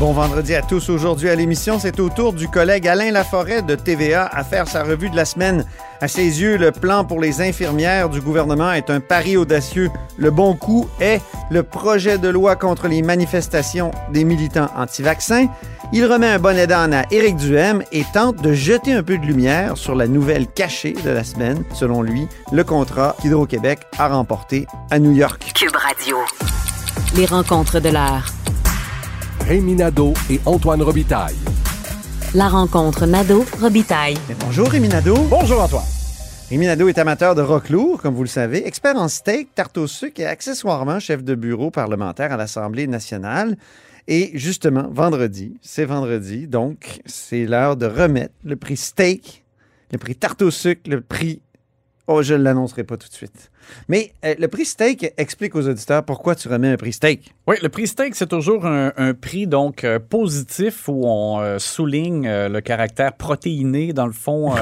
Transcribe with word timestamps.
Bon 0.00 0.12
vendredi 0.12 0.56
à 0.56 0.62
tous. 0.62 0.88
Aujourd'hui 0.88 1.30
à 1.30 1.36
l'émission, 1.36 1.78
c'est 1.78 2.00
au 2.00 2.08
tour 2.08 2.32
du 2.32 2.48
collègue 2.48 2.88
Alain 2.88 3.12
Laforêt 3.12 3.62
de 3.62 3.76
TVA 3.76 4.26
à 4.26 4.42
faire 4.42 4.66
sa 4.66 4.82
revue 4.82 5.08
de 5.08 5.14
la 5.14 5.24
semaine. 5.24 5.64
À 6.00 6.08
ses 6.08 6.40
yeux, 6.40 6.56
le 6.56 6.72
plan 6.72 7.04
pour 7.04 7.20
les 7.20 7.40
infirmières 7.40 8.08
du 8.08 8.20
gouvernement 8.20 8.72
est 8.72 8.90
un 8.90 8.98
pari 8.98 9.36
audacieux. 9.36 9.90
Le 10.16 10.32
bon 10.32 10.56
coup 10.56 10.88
est 10.98 11.22
le 11.48 11.62
projet 11.62 12.18
de 12.18 12.28
loi 12.28 12.56
contre 12.56 12.88
les 12.88 13.02
manifestations 13.02 13.92
des 14.12 14.24
militants 14.24 14.68
anti-vaccins. 14.76 15.46
Il 15.92 16.04
remet 16.06 16.26
un 16.28 16.40
bonnet 16.40 16.66
d'âne 16.66 16.92
à 16.92 17.04
Éric 17.12 17.36
Duhem 17.36 17.84
et 17.92 18.04
tente 18.12 18.42
de 18.42 18.52
jeter 18.52 18.94
un 18.94 19.04
peu 19.04 19.16
de 19.16 19.24
lumière 19.24 19.76
sur 19.76 19.94
la 19.94 20.08
nouvelle 20.08 20.48
cachée 20.48 20.96
de 21.04 21.10
la 21.10 21.22
semaine, 21.22 21.62
selon 21.72 22.02
lui, 22.02 22.26
le 22.50 22.64
contrat 22.64 23.14
qu'Hydro-Québec 23.22 23.78
a 23.96 24.08
remporté 24.08 24.66
à 24.90 24.98
New 24.98 25.12
York. 25.12 25.52
Cube 25.54 25.76
Radio. 25.76 26.16
Les 27.14 27.26
rencontres 27.26 27.78
de 27.78 27.90
l'heure. 27.90 28.24
Rémi 29.46 29.74
Nadeau 29.74 30.14
et 30.30 30.40
Antoine 30.46 30.80
Robitaille. 30.80 31.36
La 32.34 32.48
rencontre 32.48 33.04
Nadeau-Robitaille. 33.04 34.16
Mais 34.26 34.34
bonjour 34.40 34.70
Rémi 34.70 34.88
Nadeau. 34.88 35.18
Bonjour 35.28 35.60
Antoine. 35.60 35.84
Rémi 36.48 36.64
Nadeau 36.64 36.88
est 36.88 36.96
amateur 36.96 37.34
de 37.34 37.42
rock 37.42 37.68
lourd, 37.68 38.00
comme 38.00 38.14
vous 38.14 38.22
le 38.22 38.28
savez, 38.28 38.66
expert 38.66 38.96
en 38.96 39.06
steak, 39.06 39.54
tarte 39.54 39.76
au 39.76 39.86
sucre 39.86 40.18
et 40.22 40.24
accessoirement 40.24 40.98
chef 40.98 41.22
de 41.22 41.34
bureau 41.34 41.70
parlementaire 41.70 42.32
à 42.32 42.38
l'Assemblée 42.38 42.86
nationale. 42.86 43.58
Et 44.08 44.30
justement, 44.32 44.88
vendredi, 44.90 45.58
c'est 45.60 45.84
vendredi, 45.84 46.46
donc 46.46 47.02
c'est 47.04 47.44
l'heure 47.44 47.76
de 47.76 47.84
remettre 47.84 48.32
le 48.44 48.56
prix 48.56 48.78
steak, 48.78 49.44
le 49.92 49.98
prix 49.98 50.16
tarte 50.16 50.40
au 50.40 50.50
sucre, 50.50 50.88
le 50.88 51.02
prix... 51.02 51.42
Oh, 52.06 52.22
je 52.22 52.34
ne 52.34 52.42
l'annoncerai 52.42 52.84
pas 52.84 52.98
tout 52.98 53.08
de 53.08 53.14
suite. 53.14 53.50
Mais 53.88 54.12
euh, 54.24 54.34
le 54.38 54.48
prix 54.48 54.66
steak 54.66 55.14
explique 55.16 55.54
aux 55.54 55.66
auditeurs 55.66 56.04
pourquoi 56.04 56.34
tu 56.34 56.48
remets 56.48 56.68
un 56.68 56.76
prix 56.76 56.92
steak. 56.92 57.34
Oui, 57.46 57.56
le 57.62 57.70
prix 57.70 57.86
steak, 57.86 58.14
c'est 58.14 58.26
toujours 58.26 58.66
un, 58.66 58.92
un 58.98 59.14
prix 59.14 59.46
donc 59.46 59.84
euh, 59.84 59.98
positif 59.98 60.86
où 60.88 61.06
on 61.06 61.40
euh, 61.40 61.58
souligne 61.58 62.28
le 62.28 62.60
caractère 62.60 63.14
protéiné, 63.14 63.94
dans 63.94 64.06
le 64.06 64.12
fond, 64.12 64.54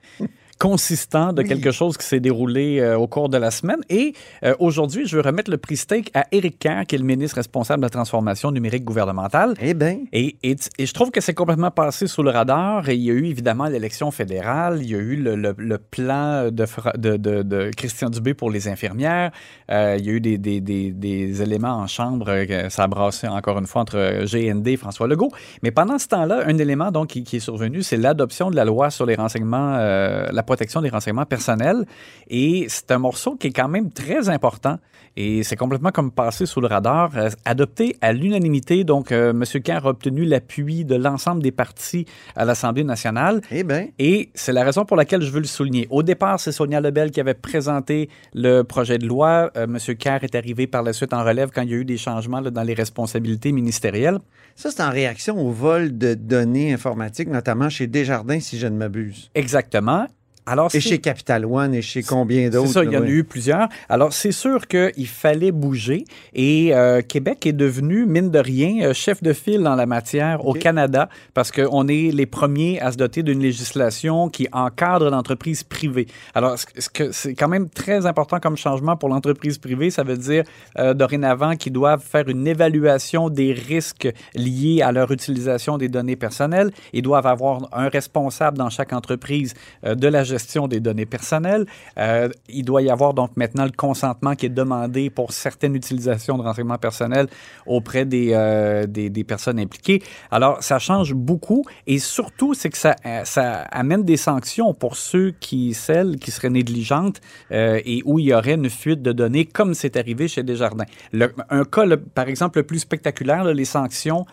consistant 0.58 1.32
de 1.32 1.42
Oui. 1.42 1.48
quelque 1.48 1.70
chose 1.70 1.96
qui 1.96 2.06
s'est 2.06 2.20
déroulé 2.20 2.80
euh, 2.80 2.96
au 2.98 3.06
cours 3.06 3.28
de 3.28 3.36
la 3.36 3.50
semaine. 3.50 3.80
Et 3.90 4.14
euh, 4.42 4.54
aujourd'hui, 4.58 5.06
je 5.06 5.16
veux 5.16 5.22
remettre 5.22 5.50
le 5.50 5.58
prix 5.58 5.76
steak 5.76 6.10
à 6.14 6.26
Éric 6.32 6.58
Kerr, 6.58 6.84
qui 6.86 6.94
est 6.94 6.98
le 6.98 7.04
ministre 7.04 7.36
responsable 7.36 7.80
de 7.82 7.86
la 7.86 7.90
transformation 7.90 8.50
numérique 8.50 8.84
gouvernementale. 8.84 9.54
Eh 9.60 9.74
bien, 9.74 9.98
Et, 10.12 10.36
et, 10.42 10.56
et 10.78 10.86
je 10.86 10.92
trouve 10.94 11.10
que 11.10 11.20
c'est 11.20 11.34
complètement 11.34 11.70
passé 11.70 12.06
sous 12.06 12.22
le 12.22 12.30
radar. 12.30 12.88
Et 12.88 12.94
il 12.94 13.02
y 13.02 13.10
a 13.10 13.14
eu 13.14 13.26
évidemment 13.26 13.66
l'élection 13.66 14.10
fédérale, 14.10 14.78
il 14.82 14.90
y 14.90 14.94
a 14.94 14.98
eu 14.98 15.16
le, 15.16 15.36
le- 15.36 15.54
le 15.56 15.78
plan 15.78 16.50
de, 16.50 16.66
Fra- 16.66 16.92
de, 16.96 17.16
de- 17.16 17.42
de 17.42 17.70
Christian 17.76 18.08
Dubé 18.10 18.34
pour 18.34 18.50
les 18.50 18.68
infirmières, 18.68 19.30
Euh, 19.70 19.96
il 19.98 20.06
y 20.06 20.10
a 20.10 20.12
eu 20.12 20.20
des, 20.20 20.38
des- 20.38 20.60
des- 20.60 20.92
des 20.92 21.42
éléments 21.42 21.76
en 21.76 21.86
chambre, 21.88 22.26
ça 22.68 22.84
a 22.84 22.86
brassé 22.86 23.26
encore 23.26 23.58
une 23.58 23.66
fois 23.66 23.82
entre 23.82 24.24
GND 24.24 24.68
et 24.68 24.76
François 24.76 25.08
Legault. 25.08 25.32
Mais 25.62 25.72
pendant 25.72 25.98
ce 25.98 26.06
temps-là, 26.08 26.44
un 26.46 26.56
élément 26.58 26.90
donc 26.92 27.08
qui, 27.08 27.24
qui 27.24 27.36
est 27.36 27.40
survenu, 27.40 27.82
c'est 27.82 27.96
l'adoption 27.96 28.50
de 28.50 28.56
la 28.56 28.64
loi 28.64 28.90
sur 28.90 29.06
les 29.06 29.16
renseignements, 29.16 29.76
la 29.76 30.42
protection 30.46 30.80
des 30.80 30.88
renseignements 30.88 31.26
personnels. 31.26 31.84
Et 32.28 32.66
c'est 32.68 32.90
un 32.90 32.98
morceau 32.98 33.36
qui 33.36 33.48
est 33.48 33.52
quand 33.52 33.68
même 33.68 33.90
très 33.90 34.28
important. 34.30 34.78
Et 35.18 35.42
c'est 35.44 35.56
complètement 35.56 35.90
comme 35.92 36.10
passé 36.10 36.44
sous 36.44 36.60
le 36.60 36.66
radar, 36.66 37.10
euh, 37.16 37.30
adopté 37.46 37.96
à 38.02 38.12
l'unanimité. 38.12 38.84
Donc, 38.84 39.12
euh, 39.12 39.30
M. 39.30 39.44
Kerr 39.62 39.86
a 39.86 39.88
obtenu 39.88 40.26
l'appui 40.26 40.84
de 40.84 40.94
l'ensemble 40.94 41.42
des 41.42 41.52
partis 41.52 42.04
à 42.34 42.44
l'Assemblée 42.44 42.84
nationale. 42.84 43.40
eh 43.50 43.64
bien, 43.64 43.86
Et 43.98 44.28
c'est 44.34 44.52
la 44.52 44.62
raison 44.62 44.84
pour 44.84 44.96
laquelle 44.96 45.22
je 45.22 45.30
veux 45.30 45.40
le 45.40 45.46
souligner. 45.46 45.86
Au 45.90 46.02
départ, 46.02 46.38
c'est 46.38 46.52
Sonia 46.52 46.82
Lebel 46.82 47.10
qui 47.10 47.20
avait 47.20 47.32
présenté 47.32 48.10
le 48.34 48.62
projet 48.62 48.98
de 48.98 49.06
loi. 49.06 49.50
Euh, 49.56 49.64
M. 49.64 49.78
Kerr 49.96 50.18
est 50.22 50.34
arrivé 50.34 50.66
par 50.66 50.82
la 50.82 50.92
suite 50.92 51.14
en 51.14 51.24
relève 51.24 51.50
quand 51.50 51.62
il 51.62 51.70
y 51.70 51.74
a 51.74 51.78
eu 51.78 51.84
des 51.86 51.96
changements 51.96 52.40
là, 52.40 52.50
dans 52.50 52.62
les 52.62 52.74
responsabilités 52.74 53.52
ministérielles. 53.52 54.18
ça 54.54 54.70
c'est 54.70 54.82
en 54.82 54.90
réaction 54.90 55.38
au 55.38 55.50
vol 55.50 55.96
de 55.96 56.12
données 56.14 56.72
informatiques, 56.74 57.28
notamment 57.28 57.70
chez 57.70 57.86
Desjardins, 57.86 58.40
si 58.40 58.58
je 58.58 58.66
ne 58.66 58.76
m'abuse. 58.76 59.30
Exactement. 59.34 60.06
Alors, 60.48 60.66
Et 60.66 60.80
c'est- 60.80 60.80
chez 60.80 60.98
Capital 60.98 61.44
One 61.44 61.74
et 61.74 61.82
chez 61.82 62.02
combien 62.04 62.44
C'est 62.44 62.50
d'autres? 62.50 62.68
ça, 62.70 62.84
il 62.84 62.92
y 62.92 62.96
en 62.96 63.02
a 63.02 63.06
eu 63.08 63.24
plusieurs. 63.24 63.68
Alors, 63.88 64.12
c'est 64.12 64.30
sûr 64.32 64.68
qu'il 64.68 65.08
fallait 65.08 65.50
bouger 65.50 66.04
et 66.34 66.72
euh, 66.74 67.00
Québec 67.02 67.44
est 67.46 67.52
devenu, 67.52 68.06
mine 68.06 68.30
de 68.30 68.38
rien, 68.38 68.86
euh, 68.86 68.94
chef 68.94 69.22
de 69.22 69.32
file 69.32 69.62
dans 69.62 69.74
la 69.74 69.86
matière 69.86 70.46
au. 70.46 70.52
Canada 70.56 71.08
parce 71.34 71.50
qu'on 71.52 71.86
est 71.88 72.12
les 72.12 72.26
premiers 72.26 72.80
à 72.80 72.90
se 72.92 72.96
doter 72.96 73.22
d'une 73.22 73.40
législation 73.40 74.28
qui 74.28 74.46
encadre 74.52 75.10
l'entreprise 75.10 75.62
privée. 75.64 76.06
Alors, 76.34 76.58
ce 76.58 76.66
ce 76.78 76.88
que 76.90 77.10
c'est 77.12 77.34
quand 77.34 77.48
même 77.48 77.68
très 77.68 78.06
important 78.06 78.38
comme 78.40 78.56
changement 78.56 78.96
pour 78.96 79.08
l'entreprise 79.08 79.58
privée? 79.58 79.90
Ça 79.90 80.02
veut 80.04 80.16
dire, 80.16 80.44
euh, 80.78 80.94
dorénavant, 80.94 81.56
qu'ils 81.56 81.72
doivent 81.72 82.02
faire 82.02 82.28
une 82.28 82.46
évaluation 82.46 83.28
des 83.30 83.52
risques 83.52 84.08
liés 84.34 84.80
à 84.82 84.92
leur 84.92 85.10
utilisation 85.12 85.76
des 85.78 85.88
données 85.88 86.16
personnelles. 86.16 86.70
Ils 86.92 87.02
doivent 87.02 87.26
avoir 87.26 87.68
un 87.72 87.88
responsable 87.88 88.56
dans 88.58 88.70
chaque 88.70 88.92
entreprise 88.92 89.52
euh, 89.84 89.94
de 89.94 90.06
la 90.08 90.22
gestion 90.22 90.35
des 90.68 90.80
données 90.80 91.06
personnelles. 91.06 91.66
Euh, 91.98 92.28
il 92.48 92.64
doit 92.64 92.82
y 92.82 92.90
avoir 92.90 93.14
donc 93.14 93.36
maintenant 93.36 93.64
le 93.64 93.70
consentement 93.70 94.34
qui 94.34 94.46
est 94.46 94.50
demandé 94.50 95.10
pour 95.10 95.32
certaines 95.32 95.74
utilisations 95.74 96.36
de 96.38 96.42
renseignements 96.42 96.78
personnels 96.78 97.26
auprès 97.66 98.04
des, 98.04 98.30
euh, 98.32 98.86
des, 98.86 99.10
des 99.10 99.24
personnes 99.24 99.58
impliquées. 99.58 100.02
Alors, 100.30 100.62
ça 100.62 100.78
change 100.78 101.14
beaucoup 101.14 101.64
et 101.86 101.98
surtout, 101.98 102.54
c'est 102.54 102.70
que 102.70 102.78
ça, 102.78 102.96
euh, 103.04 103.22
ça 103.24 103.62
amène 103.70 104.04
des 104.04 104.16
sanctions 104.16 104.74
pour 104.74 104.96
ceux 104.96 105.32
qui, 105.40 105.74
celles 105.74 106.16
qui 106.16 106.30
seraient 106.30 106.50
négligentes 106.50 107.20
euh, 107.52 107.80
et 107.84 108.02
où 108.04 108.18
il 108.18 108.26
y 108.26 108.34
aurait 108.34 108.54
une 108.54 108.70
fuite 108.70 109.02
de 109.02 109.12
données, 109.12 109.44
comme 109.44 109.74
c'est 109.74 109.96
arrivé 109.96 110.28
chez 110.28 110.42
Desjardins. 110.42 110.84
Le- 111.12 111.32
un 111.50 111.64
cas, 111.64 111.84
le- 111.84 111.96
par 111.98 112.28
exemple, 112.28 112.58
le 112.58 112.64
plus 112.64 112.80
spectaculaire, 112.80 113.44
là, 113.44 113.52
les 113.52 113.64
sanctions 113.64 114.26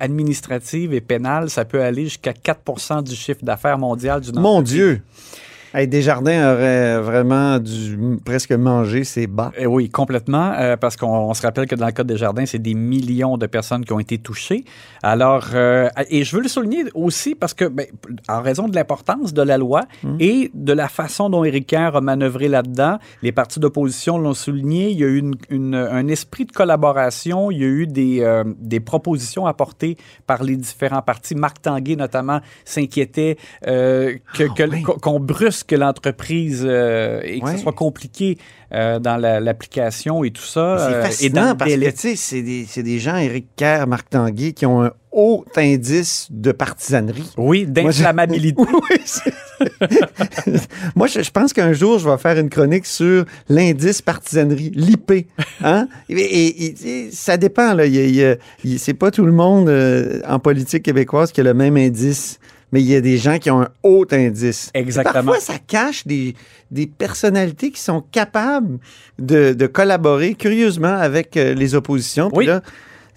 administratives 0.00 0.92
et 0.92 1.00
pénales, 1.00 1.48
ça 1.50 1.64
peut 1.64 1.82
aller 1.82 2.04
jusqu'à 2.04 2.32
4 2.32 3.02
du 3.02 3.14
chiffre 3.14 3.44
d'affaires 3.44 3.78
mondial 3.78 4.20
d'une 4.20 4.38
Mon. 4.40 4.62
Dieu! 4.62 5.02
Hey, 5.74 5.88
Desjardins 5.88 6.52
aurait 6.52 7.00
vraiment 7.00 7.58
dû 7.58 7.98
presque 8.26 8.52
manger 8.52 9.04
ses 9.04 9.26
bas. 9.26 9.52
Euh, 9.58 9.64
oui, 9.64 9.88
complètement, 9.88 10.52
euh, 10.58 10.76
parce 10.76 10.96
qu'on 10.98 11.06
on 11.08 11.32
se 11.32 11.40
rappelle 11.40 11.66
que 11.66 11.74
dans 11.74 11.86
le 11.86 11.92
cas 11.92 12.04
des 12.04 12.18
jardins, 12.18 12.44
c'est 12.44 12.58
des 12.58 12.74
millions 12.74 13.38
de 13.38 13.46
personnes 13.46 13.82
qui 13.82 13.92
ont 13.94 13.98
été 13.98 14.18
touchées. 14.18 14.64
Alors, 15.02 15.46
euh, 15.54 15.88
et 16.10 16.24
je 16.24 16.36
veux 16.36 16.42
le 16.42 16.48
souligner 16.48 16.84
aussi 16.94 17.34
parce 17.34 17.54
que, 17.54 17.64
ben, 17.64 17.86
en 18.28 18.42
raison 18.42 18.68
de 18.68 18.74
l'importance 18.74 19.32
de 19.32 19.40
la 19.40 19.56
loi 19.56 19.84
et 20.20 20.50
de 20.52 20.72
la 20.74 20.88
façon 20.88 21.30
dont 21.30 21.42
Éric 21.42 21.68
Kerr 21.68 21.92
a 21.96 22.02
manœuvré 22.02 22.48
là-dedans, 22.48 22.98
les 23.22 23.32
partis 23.32 23.58
d'opposition 23.58 24.18
l'ont 24.18 24.34
souligné, 24.34 24.90
il 24.90 24.98
y 24.98 25.04
a 25.04 25.06
eu 25.06 25.18
une- 25.20 25.36
une- 25.48 25.74
un 25.74 26.06
esprit 26.08 26.44
de 26.44 26.52
collaboration, 26.52 27.50
il 27.50 27.58
y 27.60 27.64
a 27.64 27.68
eu 27.68 27.86
des, 27.86 28.20
euh, 28.20 28.44
des 28.58 28.80
propositions 28.80 29.46
apportées 29.46 29.96
par 30.26 30.42
les 30.42 30.56
différents 30.56 31.00
partis. 31.00 31.34
Marc 31.34 31.62
Tanguay, 31.62 31.96
notamment, 31.96 32.40
s'inquiétait 32.66 33.38
euh, 33.66 34.16
que- 34.34 34.52
que- 34.54 34.68
oui. 34.68 34.82
qu'on 34.82 35.18
brusque 35.62 35.72
l'entreprise 35.72 36.62
euh, 36.66 37.20
et 37.24 37.40
que 37.40 37.44
Ouais. 37.46 37.56
ce 37.56 37.62
soit 37.62 37.72
compliqué 37.72 38.38
euh, 38.72 38.98
dans 38.98 39.16
la- 39.16 39.40
l'application 39.40 40.24
et 40.24 40.30
tout 40.30 40.42
ça. 40.42 40.76
C'est 40.78 40.84
euh, 40.84 40.88
et 40.88 40.94
dans 40.94 41.02
fascinant 41.02 41.50
le 41.50 41.56
parce 41.56 41.70
délai. 41.70 41.86
que, 41.86 41.92
tu 41.92 41.98
sais, 42.00 42.16
c'est 42.16 42.42
des, 42.42 42.66
c'est 42.68 42.82
des 42.82 42.98
gens, 42.98 43.16
Éric 43.16 43.46
Kerr, 43.56 43.86
Marc 43.86 44.08
Tanguay, 44.10 44.52
qui 44.52 44.64
ont 44.66 44.82
un 44.82 44.92
haut 45.12 45.44
indice 45.56 46.28
de 46.30 46.52
partisanerie. 46.52 47.30
Oui, 47.36 47.66
d'inflammabilité. 47.66 48.62
Oui, 48.90 49.68
Moi, 50.96 51.06
je, 51.06 51.22
je 51.22 51.30
pense 51.30 51.52
qu'un 51.52 51.72
jour, 51.72 51.98
je 51.98 52.08
vais 52.08 52.16
faire 52.18 52.38
une 52.38 52.48
chronique 52.48 52.86
sur 52.86 53.24
l'indice 53.48 54.02
partisanerie, 54.02 54.72
l'IP. 54.74 55.26
Hein? 55.62 55.86
Et, 56.08 56.14
et- 56.20 56.64
et- 56.64 56.88
et 57.06 57.10
ça 57.12 57.36
dépend. 57.36 57.74
Là. 57.74 57.86
Il 57.86 58.38
c'est 58.78 58.94
pas 58.94 59.10
tout 59.10 59.24
le 59.24 59.32
monde 59.32 59.68
euh, 59.68 60.20
en 60.26 60.38
politique 60.38 60.82
québécoise 60.82 61.30
qui 61.30 61.40
a 61.40 61.44
le 61.44 61.54
même 61.54 61.76
indice. 61.76 62.38
Mais 62.72 62.80
il 62.80 62.86
y 62.88 62.96
a 62.96 63.00
des 63.02 63.18
gens 63.18 63.38
qui 63.38 63.50
ont 63.50 63.60
un 63.62 63.68
haut 63.82 64.06
indice. 64.10 64.70
Et 64.74 64.78
Exactement. 64.80 65.12
Parfois, 65.24 65.40
ça 65.40 65.58
cache 65.66 66.06
des, 66.06 66.34
des 66.70 66.86
personnalités 66.86 67.70
qui 67.70 67.80
sont 67.80 68.00
capables 68.10 68.78
de, 69.18 69.52
de 69.52 69.66
collaborer 69.66 70.34
curieusement 70.34 70.94
avec 70.96 71.36
euh, 71.36 71.52
les 71.54 71.74
oppositions. 71.74 72.28
Puis 72.30 72.38
Oui. 72.38 72.46
là, 72.46 72.62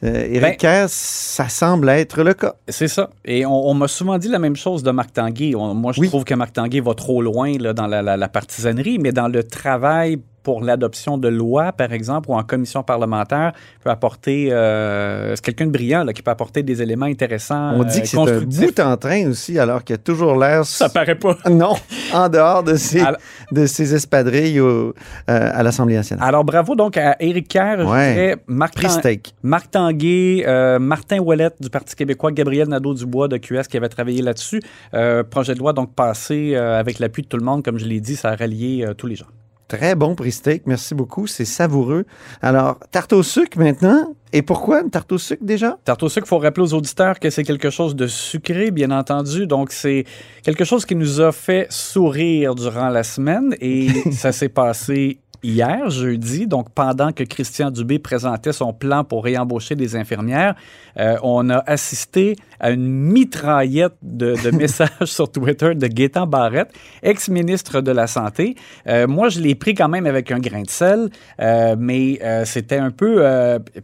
euh, 0.03 0.25
Éric 0.27 0.41
Ben- 0.41 0.57
Kerr, 0.57 0.85
ça 0.89 1.47
semble 1.47 1.87
être 1.87 2.21
le 2.21 2.33
cas. 2.33 2.55
C'est 2.67 2.89
ça. 2.89 3.09
Et 3.23 3.45
on, 3.45 3.69
on 3.69 3.73
m'a 3.73 3.87
souvent 3.87 4.17
dit 4.17 4.27
la 4.27 4.39
même 4.39 4.57
chose 4.57 4.83
de 4.83 4.91
Marc 4.91 5.13
Tanguay. 5.13 5.55
On- 5.55 5.73
moi, 5.73 5.93
je 5.93 6.01
Oui. 6.01 6.09
trouve 6.09 6.25
que 6.25 6.33
Marc 6.35 6.51
Tanguay 6.53 6.81
va 6.81 6.93
trop 6.93 7.21
loin 7.21 7.53
là, 7.57 7.71
dans 7.73 7.87
la, 7.87 8.01
la- 8.01 8.17
la 8.17 8.27
partisanerie, 8.27 8.99
mais 8.99 9.13
dans 9.13 9.29
le 9.29 9.41
travail 9.43 10.19
pour 10.45 10.63
l'adoption 10.63 11.17
de 11.17 11.27
lois, 11.27 11.71
par 11.73 11.91
exemple, 11.91 12.29
ou 12.29 12.35
en 12.35 12.43
commission 12.43 12.83
parlementaire, 12.83 13.51
peut 13.83 13.89
apporter. 13.89 14.49
Euh, 14.51 15.31
c'est 15.35 15.43
quelqu'un 15.43 15.65
de 15.65 15.71
brillant 15.71 16.03
là, 16.03 16.13
qui 16.13 16.21
peut 16.21 16.31
apporter 16.31 16.61
des 16.63 16.81
éléments 16.83 17.07
intéressants. 17.07 17.73
On 17.75 17.83
dit 17.83 17.97
euh, 17.97 18.01
que 18.01 18.07
c'est 18.07 18.17
un 18.19 18.41
bout 18.41 18.79
en 18.79 18.95
train 18.97 19.27
aussi, 19.29 19.57
alors 19.59 19.83
qu'il 19.83 19.95
a 19.95 19.97
toujours 19.97 20.37
l'air. 20.39 20.63
Ça 20.65 20.87
paraît 20.87 21.15
pas. 21.15 21.35
Non, 21.49 21.73
en 22.13 22.29
dehors 22.29 22.63
de 22.63 22.75
ses, 22.75 23.01
Alors- 23.01 23.19
de 23.51 23.65
ses 23.65 23.93
espadrilles 23.95 24.59
au- 24.59 24.89
euh, 24.89 24.93
à 25.27 25.63
l'Assemblée 25.63 25.95
nationale. 25.95 26.27
Alors, 26.27 26.43
bravo 26.45 26.75
donc 26.75 26.95
à 26.97 27.15
Éric 27.19 27.47
Kerr, 27.47 27.85
Ouais. 27.87 28.35
Marc, 28.47 28.75
Tan-. 28.79 29.17
Marc 29.41 29.71
Tanguay, 29.71 30.43
euh, 30.47 30.77
Martin 30.79 31.19
Ouellette 31.19 31.55
du 31.59 31.69
Parti 31.71 31.95
québécois, 31.95 32.31
Gabriel 32.31 32.67
Nadeau-Dubois 32.67 33.27
de 33.29 33.37
QS 33.37 33.67
qui 33.69 33.77
avait 33.77 33.89
travaillé 33.89 34.21
là-dessus. 34.21 34.61
Euh, 34.93 35.23
projet 35.23 35.53
de 35.55 35.59
loi 35.59 35.73
donc 35.73 35.95
passé 35.95 36.51
euh, 36.53 36.79
avec 36.79 36.99
l'appui 36.99 37.23
de 37.23 37.27
tout 37.27 37.37
le 37.37 37.43
monde, 37.45 37.63
comme 37.63 37.79
je 37.79 37.85
l'ai 37.85 37.99
dit, 37.99 38.15
ça 38.15 38.29
a 38.29 38.35
rallié 38.35 38.85
euh, 38.85 38.93
tous 38.93 39.07
les 39.07 39.15
gens. 39.15 39.25
Très 39.67 39.95
bon 39.95 40.13
prix 40.13 40.31
steak, 40.31 40.63
merci 40.67 40.93
beaucoup, 40.93 41.25
c'est 41.25 41.45
savoureux. 41.45 42.05
Alors, 42.41 42.77
tarte 42.91 43.13
au 43.13 43.23
sucre 43.23 43.57
maintenant. 43.57 44.13
Et 44.31 44.43
pourquoi 44.43 44.81
une 44.81 44.91
tarte 44.91 45.11
au 45.11 45.17
sucre 45.17 45.43
déjà? 45.43 45.79
Tarte 45.85 46.03
au 46.03 46.09
sucre, 46.09 46.27
il 46.27 46.29
faut 46.29 46.37
rappeler 46.37 46.63
aux 46.63 46.73
auditeurs 46.75 47.19
que 47.19 47.31
c'est 47.31 47.43
quelque 47.43 47.71
chose 47.71 47.95
de 47.95 48.05
sucré, 48.05 48.69
bien 48.69 48.91
entendu. 48.91 49.47
Donc, 49.47 49.71
c'est 49.71 50.05
quelque 50.43 50.65
chose 50.65 50.85
qui 50.85 50.93
nous 50.93 51.19
a 51.19 51.31
fait 51.31 51.65
sourire 51.71 52.53
durant 52.53 52.89
la 52.89 53.01
semaine 53.03 53.55
et 53.59 53.87
ça 54.11 54.31
s'est 54.31 54.49
passé 54.49 55.19
hier, 55.45 55.89
jeudi. 55.89 56.47
Donc, 56.47 56.69
pendant 56.71 57.11
que 57.11 57.23
Christian 57.23 57.71
Dubé 57.71 57.99
présentait 57.99 58.51
son 58.51 58.73
plan 58.73 59.03
pour 59.03 59.23
réembaucher 59.23 59.75
des 59.75 59.95
infirmières, 59.95 60.55
euh, 60.97 61.17
on 61.23 61.49
a 61.49 61.59
assisté 61.67 62.35
à 62.59 62.71
une 62.71 62.87
mitraillette 62.87 63.93
de, 64.01 64.35
de 64.43 64.51
messages 64.57 64.89
sur 65.05 65.31
Twitter 65.31 65.75
de 65.75 65.87
Gaétan 65.87 66.25
Barrette, 66.25 66.73
ex-ministre 67.03 67.81
de 67.81 67.91
la 67.91 68.07
Santé. 68.07 68.55
Euh, 68.87 69.07
moi, 69.07 69.29
je 69.29 69.39
l'ai 69.39 69.55
pris 69.55 69.75
quand 69.75 69.89
même 69.89 70.05
avec 70.05 70.31
un 70.31 70.39
grain 70.39 70.63
de 70.63 70.69
sel, 70.69 71.09
euh, 71.39 71.75
mais 71.77 72.19
c'était 72.45 72.77
un 72.77 72.91
peu... 72.91 73.15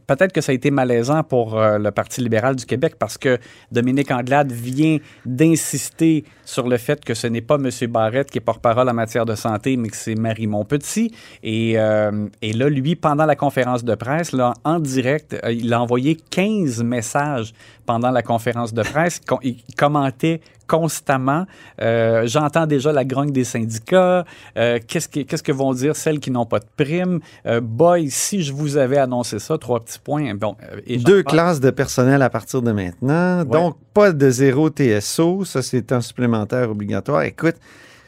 Peut-être 0.08 0.34
que 0.34 0.42
ça 0.42 0.52
a 0.52 0.56
été 0.56 0.72
malaisant 0.72 1.24
pour 1.24 1.60
le 1.60 1.92
Parti 1.92 2.22
libéral 2.22 2.56
du 2.56 2.66
Québec 2.66 2.96
parce 2.98 3.18
que 3.18 3.38
Dominique 3.72 4.12
Anglade 4.12 4.52
vient 4.52 4.98
d'insister 5.26 6.24
sur 6.52 6.68
le 6.68 6.78
fait 6.78 7.04
que 7.06 7.14
ce 7.14 7.28
n'est 7.28 7.42
pas 7.42 7.56
M. 7.56 7.70
Barrette 7.90 8.30
qui 8.30 8.38
est 8.40 8.42
porte-parole 8.42 8.90
en 8.90 8.94
matière 8.94 9.26
de 9.26 9.36
santé, 9.36 9.78
mais 9.78 9.88
que 9.88 9.96
c'est 9.96 10.16
Marie 10.16 10.48
Montpetit. 10.48 11.14
Et, 11.44 11.80
euh, 11.80 12.28
et 12.42 12.52
là, 12.52 12.68
lui, 12.68 12.96
pendant 12.98 13.26
la 13.26 13.38
conférence 13.38 13.86
de 13.86 13.96
presse, 13.96 14.34
là, 14.34 14.54
en 14.66 14.80
direct, 14.80 15.34
euh, 15.46 15.54
il 15.54 15.74
a 15.74 15.82
envoyé 15.82 16.18
15 16.30 16.84
messages 16.84 17.54
pendant 17.92 18.12
la 18.12 18.22
conférence 18.24 18.74
de 18.74 18.84
presse. 18.84 19.20
Il 19.44 19.58
commentait 19.78 20.40
constamment. 20.66 21.46
Euh, 21.82 22.24
J'entends 22.26 22.66
déjà 22.66 22.94
la 22.94 23.04
grogne 23.04 23.34
des 23.34 23.44
syndicats. 23.44 24.24
Euh, 24.58 24.80
Qu'est-ce 24.88 25.10
que, 25.10 25.20
qu'est-ce 25.24 25.44
que 25.44 25.52
vont 25.52 25.74
dire 25.74 25.94
celles 25.98 26.22
qui 26.22 26.32
n'ont 26.32 26.46
pas 26.46 26.60
de 26.60 26.66
prime? 26.78 27.20
Euh, 27.46 27.60
boy, 27.60 28.10
si 28.10 28.44
je 28.44 28.54
vous 28.54 28.78
avais 28.78 28.98
annoncé 28.98 29.40
ça, 29.40 29.58
trois 29.58 29.82
petits 29.82 30.00
points. 30.00 30.34
Bon, 30.36 30.56
euh, 30.72 30.80
et 30.88 31.00
Deux 31.00 31.22
parle. 31.24 31.36
classes 31.36 31.60
de 31.60 31.70
personnel 31.70 32.22
à 32.22 32.30
partir 32.30 32.62
de 32.62 32.72
maintenant. 32.72 33.44
Donc, 33.44 33.76
pas 33.94 34.14
de 34.14 34.30
zéro 34.30 34.70
TSO. 34.70 35.44
Ça, 35.44 35.62
c'est 35.62 35.92
un 35.92 36.00
supplémentaire 36.00 36.72
obligatoire. 36.72 37.24
Écoute, 37.24 37.56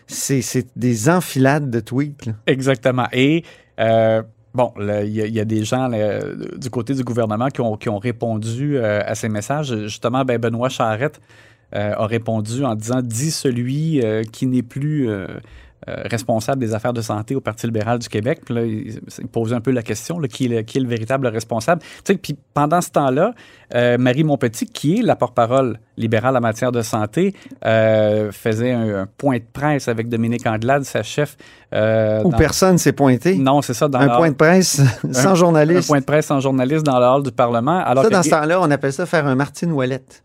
c'est 0.07 0.41
c'est 0.41 0.67
des 0.77 1.09
enfilades 1.09 1.69
de 1.69 1.81
tweets. 1.81 2.25
là. 2.27 2.33
Exactement. 2.47 3.07
Et 3.11 3.43
bon, 4.53 4.71
il 4.77 5.07
y, 5.09 5.39
a- 5.39 5.45
des 5.45 5.63
gens 5.65 5.89
du 6.57 6.69
côté 6.69 6.93
du 6.93 7.03
gouvernement 7.03 7.47
qui 7.47 7.61
ont, 7.61 7.77
qui 7.77 7.89
ont 7.89 7.99
répondu 7.99 8.77
euh, 8.77 9.01
à 9.05 9.15
ces 9.15 9.29
messages. 9.29 9.75
Justement, 9.83 10.23
ben, 10.25 10.37
Benoît 10.39 10.69
Charette 10.69 11.19
euh, 11.75 11.93
a 11.97 12.05
répondu 12.05 12.63
en 12.63 12.75
disant 12.75 13.01
Dis 13.01 13.31
celui 13.31 14.01
euh, 14.03 14.23
qui 14.23 14.45
n'est 14.47 14.63
plus. 14.63 15.09
Euh, 15.89 16.03
responsable 16.09 16.59
des 16.59 16.73
affaires 16.73 16.93
de 16.93 17.01
santé 17.01 17.35
au 17.35 17.41
Parti 17.41 17.65
libéral 17.67 17.99
du 17.99 18.07
Québec. 18.09 18.41
Puis 18.45 18.53
là, 18.53 18.63
il, 18.63 18.99
il 19.19 19.27
posait 19.27 19.55
un 19.55 19.61
peu 19.61 19.71
la 19.71 19.81
question, 19.83 20.19
là, 20.19 20.27
qui, 20.27 20.45
est 20.45 20.47
le, 20.49 20.61
qui 20.61 20.77
est 20.77 20.81
le 20.81 20.87
véritable 20.87 21.27
responsable. 21.27 21.81
Tu 21.81 21.87
sais, 22.13 22.15
puis 22.17 22.37
pendant 22.53 22.81
ce 22.81 22.89
temps-là, 22.91 23.33
euh, 23.75 23.97
Marie 23.97 24.23
Montpetit, 24.23 24.65
qui 24.67 24.99
est 24.99 25.01
la 25.01 25.15
porte-parole 25.15 25.79
libérale 25.97 26.37
en 26.37 26.41
matière 26.41 26.71
de 26.71 26.81
santé, 26.81 27.33
euh, 27.65 28.31
faisait 28.31 28.71
un, 28.71 29.01
un 29.01 29.07
point 29.17 29.37
de 29.37 29.43
presse 29.51 29.87
avec 29.87 30.09
Dominique 30.09 30.45
Anglade, 30.47 30.83
sa 30.83 31.03
chef. 31.03 31.35
Où 31.73 31.75
dans- 31.75 32.37
personne 32.37 32.77
s'est 32.77 32.91
pointé? 32.93 33.35
non, 33.35 33.61
c'est 33.63 33.73
ça. 33.73 33.87
Dans 33.87 33.99
un 33.99 34.09
point 34.15 34.29
de 34.29 34.35
presse 34.35 34.79
sans 35.11 35.29
un 35.31 35.35
journaliste. 35.35 35.87
point 35.87 35.99
de 35.99 36.05
presse 36.05 36.27
sans 36.27 36.39
journaliste 36.39 36.83
dans 36.85 36.99
le 36.99 37.05
hall 37.05 37.23
du 37.23 37.31
Parlement. 37.31 37.79
Alors 37.83 38.03
ça, 38.03 38.09
que- 38.09 38.13
dans 38.15 38.23
ce 38.23 38.29
temps-là, 38.29 38.61
on 38.61 38.69
appelle 38.71 38.93
ça 38.93 39.05
faire 39.05 39.25
un 39.25 39.35
Martine 39.35 39.71
Ouellette. 39.71 40.23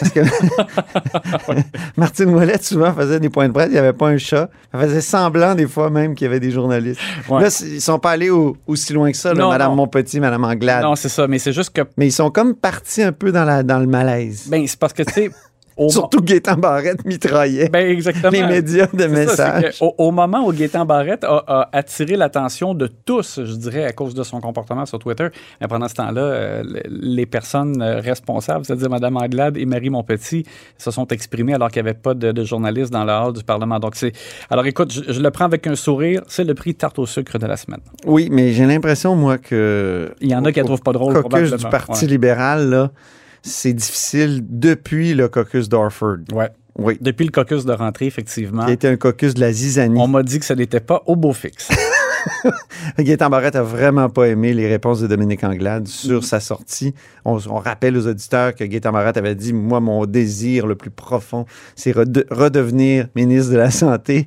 Parce 0.00 0.12
que 0.12 0.20
Martine 1.96 2.30
Ouellette, 2.34 2.64
souvent, 2.64 2.92
faisait 2.94 3.20
des 3.20 3.28
points 3.30 3.48
de 3.48 3.52
presse. 3.52 3.68
Il 3.68 3.72
n'y 3.72 3.78
avait 3.78 3.92
pas 3.92 4.08
un 4.08 4.18
chat. 4.18 4.48
Elle 4.72 4.80
faisait 4.80 5.00
semblant, 5.00 5.54
des 5.54 5.66
fois, 5.66 5.90
même 5.90 6.14
qu'il 6.14 6.26
y 6.26 6.28
avait 6.28 6.40
des 6.40 6.50
journalistes. 6.50 7.00
Ouais. 7.28 7.42
Là, 7.42 7.48
ils 7.66 7.80
sont 7.80 7.98
pas 7.98 8.12
allés 8.12 8.30
au- 8.30 8.56
aussi 8.66 8.92
loin 8.92 9.10
que 9.10 9.16
ça, 9.16 9.32
là, 9.34 9.40
Non, 9.40 9.48
Madame 9.50 9.70
non. 9.70 9.76
Montpetit, 9.76 10.20
Madame 10.20 10.44
Anglade. 10.44 10.82
Non, 10.82 10.94
c'est 10.94 11.08
ça. 11.08 11.26
Mais 11.28 11.38
c'est 11.38 11.52
juste 11.52 11.70
que. 11.74 11.82
Mais 11.96 12.06
ils 12.08 12.12
sont 12.12 12.30
comme 12.30 12.54
partis 12.54 13.02
un 13.02 13.12
peu 13.12 13.32
dans, 13.32 13.44
la, 13.44 13.62
dans 13.62 13.78
le 13.78 13.86
malaise. 13.86 14.46
Ben, 14.48 14.66
c'est 14.66 14.78
parce 14.78 14.92
que, 14.92 15.02
tu 15.02 15.12
sais. 15.12 15.30
Au- 15.76 15.88
Surtout 15.88 16.20
Gaétan 16.22 16.56
Barrette 16.56 17.04
mitraillait 17.04 17.68
Ben, 17.68 17.88
exactement. 17.90 18.30
les 18.30 18.42
médias 18.46 18.86
de 18.92 19.02
ça, 19.02 19.08
messages. 19.08 19.76
au, 19.80 19.94
au 19.98 20.10
moment 20.10 20.46
où 20.46 20.52
Gaétan 20.52 20.84
Barrette 20.86 21.24
a, 21.24 21.44
a 21.46 21.68
attiré 21.72 22.16
l'attention 22.16 22.74
de 22.74 22.86
tous, 23.04 23.40
je 23.44 23.52
dirais, 23.54 23.84
à 23.84 23.92
cause 23.92 24.14
de 24.14 24.22
son 24.22 24.40
comportement 24.40 24.86
sur 24.86 24.98
Twitter, 24.98 25.28
mais 25.60 25.68
pendant 25.68 25.88
ce 25.88 25.94
temps-là, 25.94 26.20
euh, 26.20 26.62
le- 26.64 26.82
les 26.88 27.26
personnes 27.26 27.82
euh, 27.82 28.00
responsables, 28.00 28.64
c'est-à-dire 28.64 28.88
Mme 28.90 29.16
Anglade 29.16 29.56
et 29.56 29.66
Marie 29.66 29.90
Montpetit, 29.90 30.44
se 30.78 30.90
sont 30.90 31.06
exprimées 31.08 31.54
alors 31.54 31.70
qu'il 31.70 31.82
n'y 31.82 31.88
avait 31.88 31.98
pas 31.98 32.14
de, 32.14 32.32
de 32.32 32.44
journalistes 32.44 32.92
dans 32.92 33.04
le 33.04 33.12
hall 33.12 33.32
du 33.32 33.44
Parlement. 33.44 33.78
Donc, 33.78 33.96
c'est. 33.96 34.12
Alors, 34.50 34.66
écoute, 34.66 34.92
je, 34.92 35.12
je 35.12 35.20
le 35.20 35.30
prends 35.30 35.44
avec 35.44 35.66
un 35.66 35.74
sourire. 35.74 36.22
C'est 36.26 36.44
le 36.44 36.54
prix 36.54 36.74
tarte 36.74 36.98
au 36.98 37.06
sucre 37.06 37.38
de 37.38 37.46
la 37.46 37.56
semaine. 37.56 37.80
Oui, 38.06 38.28
mais 38.30 38.52
j'ai 38.52 38.64
l'impression, 38.66 39.14
moi, 39.16 39.38
que. 39.38 40.12
Il 40.20 40.28
y 40.30 40.34
en 40.34 40.44
a 40.44 40.52
qui 40.52 40.60
au- 40.60 40.64
trouvent 40.64 40.82
pas 40.82 40.92
drôle, 40.92 41.14
Caucus 41.14 41.28
probablement. 41.28 41.56
du 41.56 41.66
Parti 41.68 42.04
Ouais. 42.04 42.10
libéral, 42.10 42.70
là, 42.70 42.90
c'est 43.46 43.72
difficile 43.72 44.42
depuis 44.48 45.14
le 45.14 45.28
caucus 45.28 45.68
d'Orford. 45.68 46.18
Ouais. 46.32 46.50
Oui. 46.78 46.98
Depuis 47.00 47.24
le 47.24 47.30
caucus 47.30 47.64
de 47.64 47.72
rentrée, 47.72 48.04
effectivement. 48.06 48.66
Qui 48.66 48.72
été 48.72 48.86
un 48.88 48.96
caucus 48.96 49.32
de 49.32 49.40
la 49.40 49.50
zizanie. 49.52 49.98
On 49.98 50.08
m'a 50.08 50.22
dit 50.22 50.38
que 50.38 50.44
ça 50.44 50.54
n'était 50.54 50.80
pas 50.80 51.02
au 51.06 51.16
beau 51.16 51.32
fixe. 51.32 51.70
Gaétan 52.98 53.30
Barrette 53.30 53.56
a 53.56 53.62
vraiment 53.62 54.08
pas 54.08 54.26
aimé 54.28 54.52
les 54.52 54.68
réponses 54.68 55.00
de 55.00 55.06
Dominique 55.06 55.44
Anglade 55.44 55.86
sur 55.88 56.20
Mm-hmm. 56.20 56.24
sa 56.24 56.40
sortie. 56.40 56.94
On, 57.24 57.38
on 57.48 57.56
rappelle 57.56 57.96
aux 57.96 58.06
auditeurs 58.06 58.54
que 58.54 58.64
Gaétan 58.64 58.92
Barrette 58.92 59.16
avait 59.16 59.34
dit 59.34 59.52
Moi, 59.52 59.80
mon 59.80 60.04
désir 60.06 60.66
le 60.66 60.74
plus 60.74 60.90
profond, 60.90 61.46
c'est 61.76 61.92
rede- 61.92 62.26
redevenir 62.30 63.08
ministre 63.14 63.52
de 63.52 63.56
la 63.58 63.70
Santé. 63.70 64.26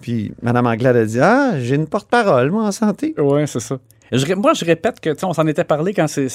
Puis 0.00 0.32
Mme 0.42 0.66
Anglade 0.66 0.96
a 0.96 1.04
dit 1.04 1.20
Ah, 1.20 1.52
j'ai 1.60 1.74
une 1.74 1.86
porte-parole, 1.86 2.50
moi, 2.50 2.64
en 2.64 2.72
santé. 2.72 3.14
oui, 3.18 3.42
c'est 3.46 3.60
ça. 3.60 3.78
Je 4.12 4.34
moi, 4.34 4.54
je 4.54 4.64
répète 4.64 5.00
que, 5.00 5.10
tu 5.10 5.18
sais, 5.20 5.24
on 5.26 5.32
s'en 5.32 5.46
était 5.46 5.64
parlé 5.64 5.94
quand 5.94 6.06
c'est- 6.08 6.28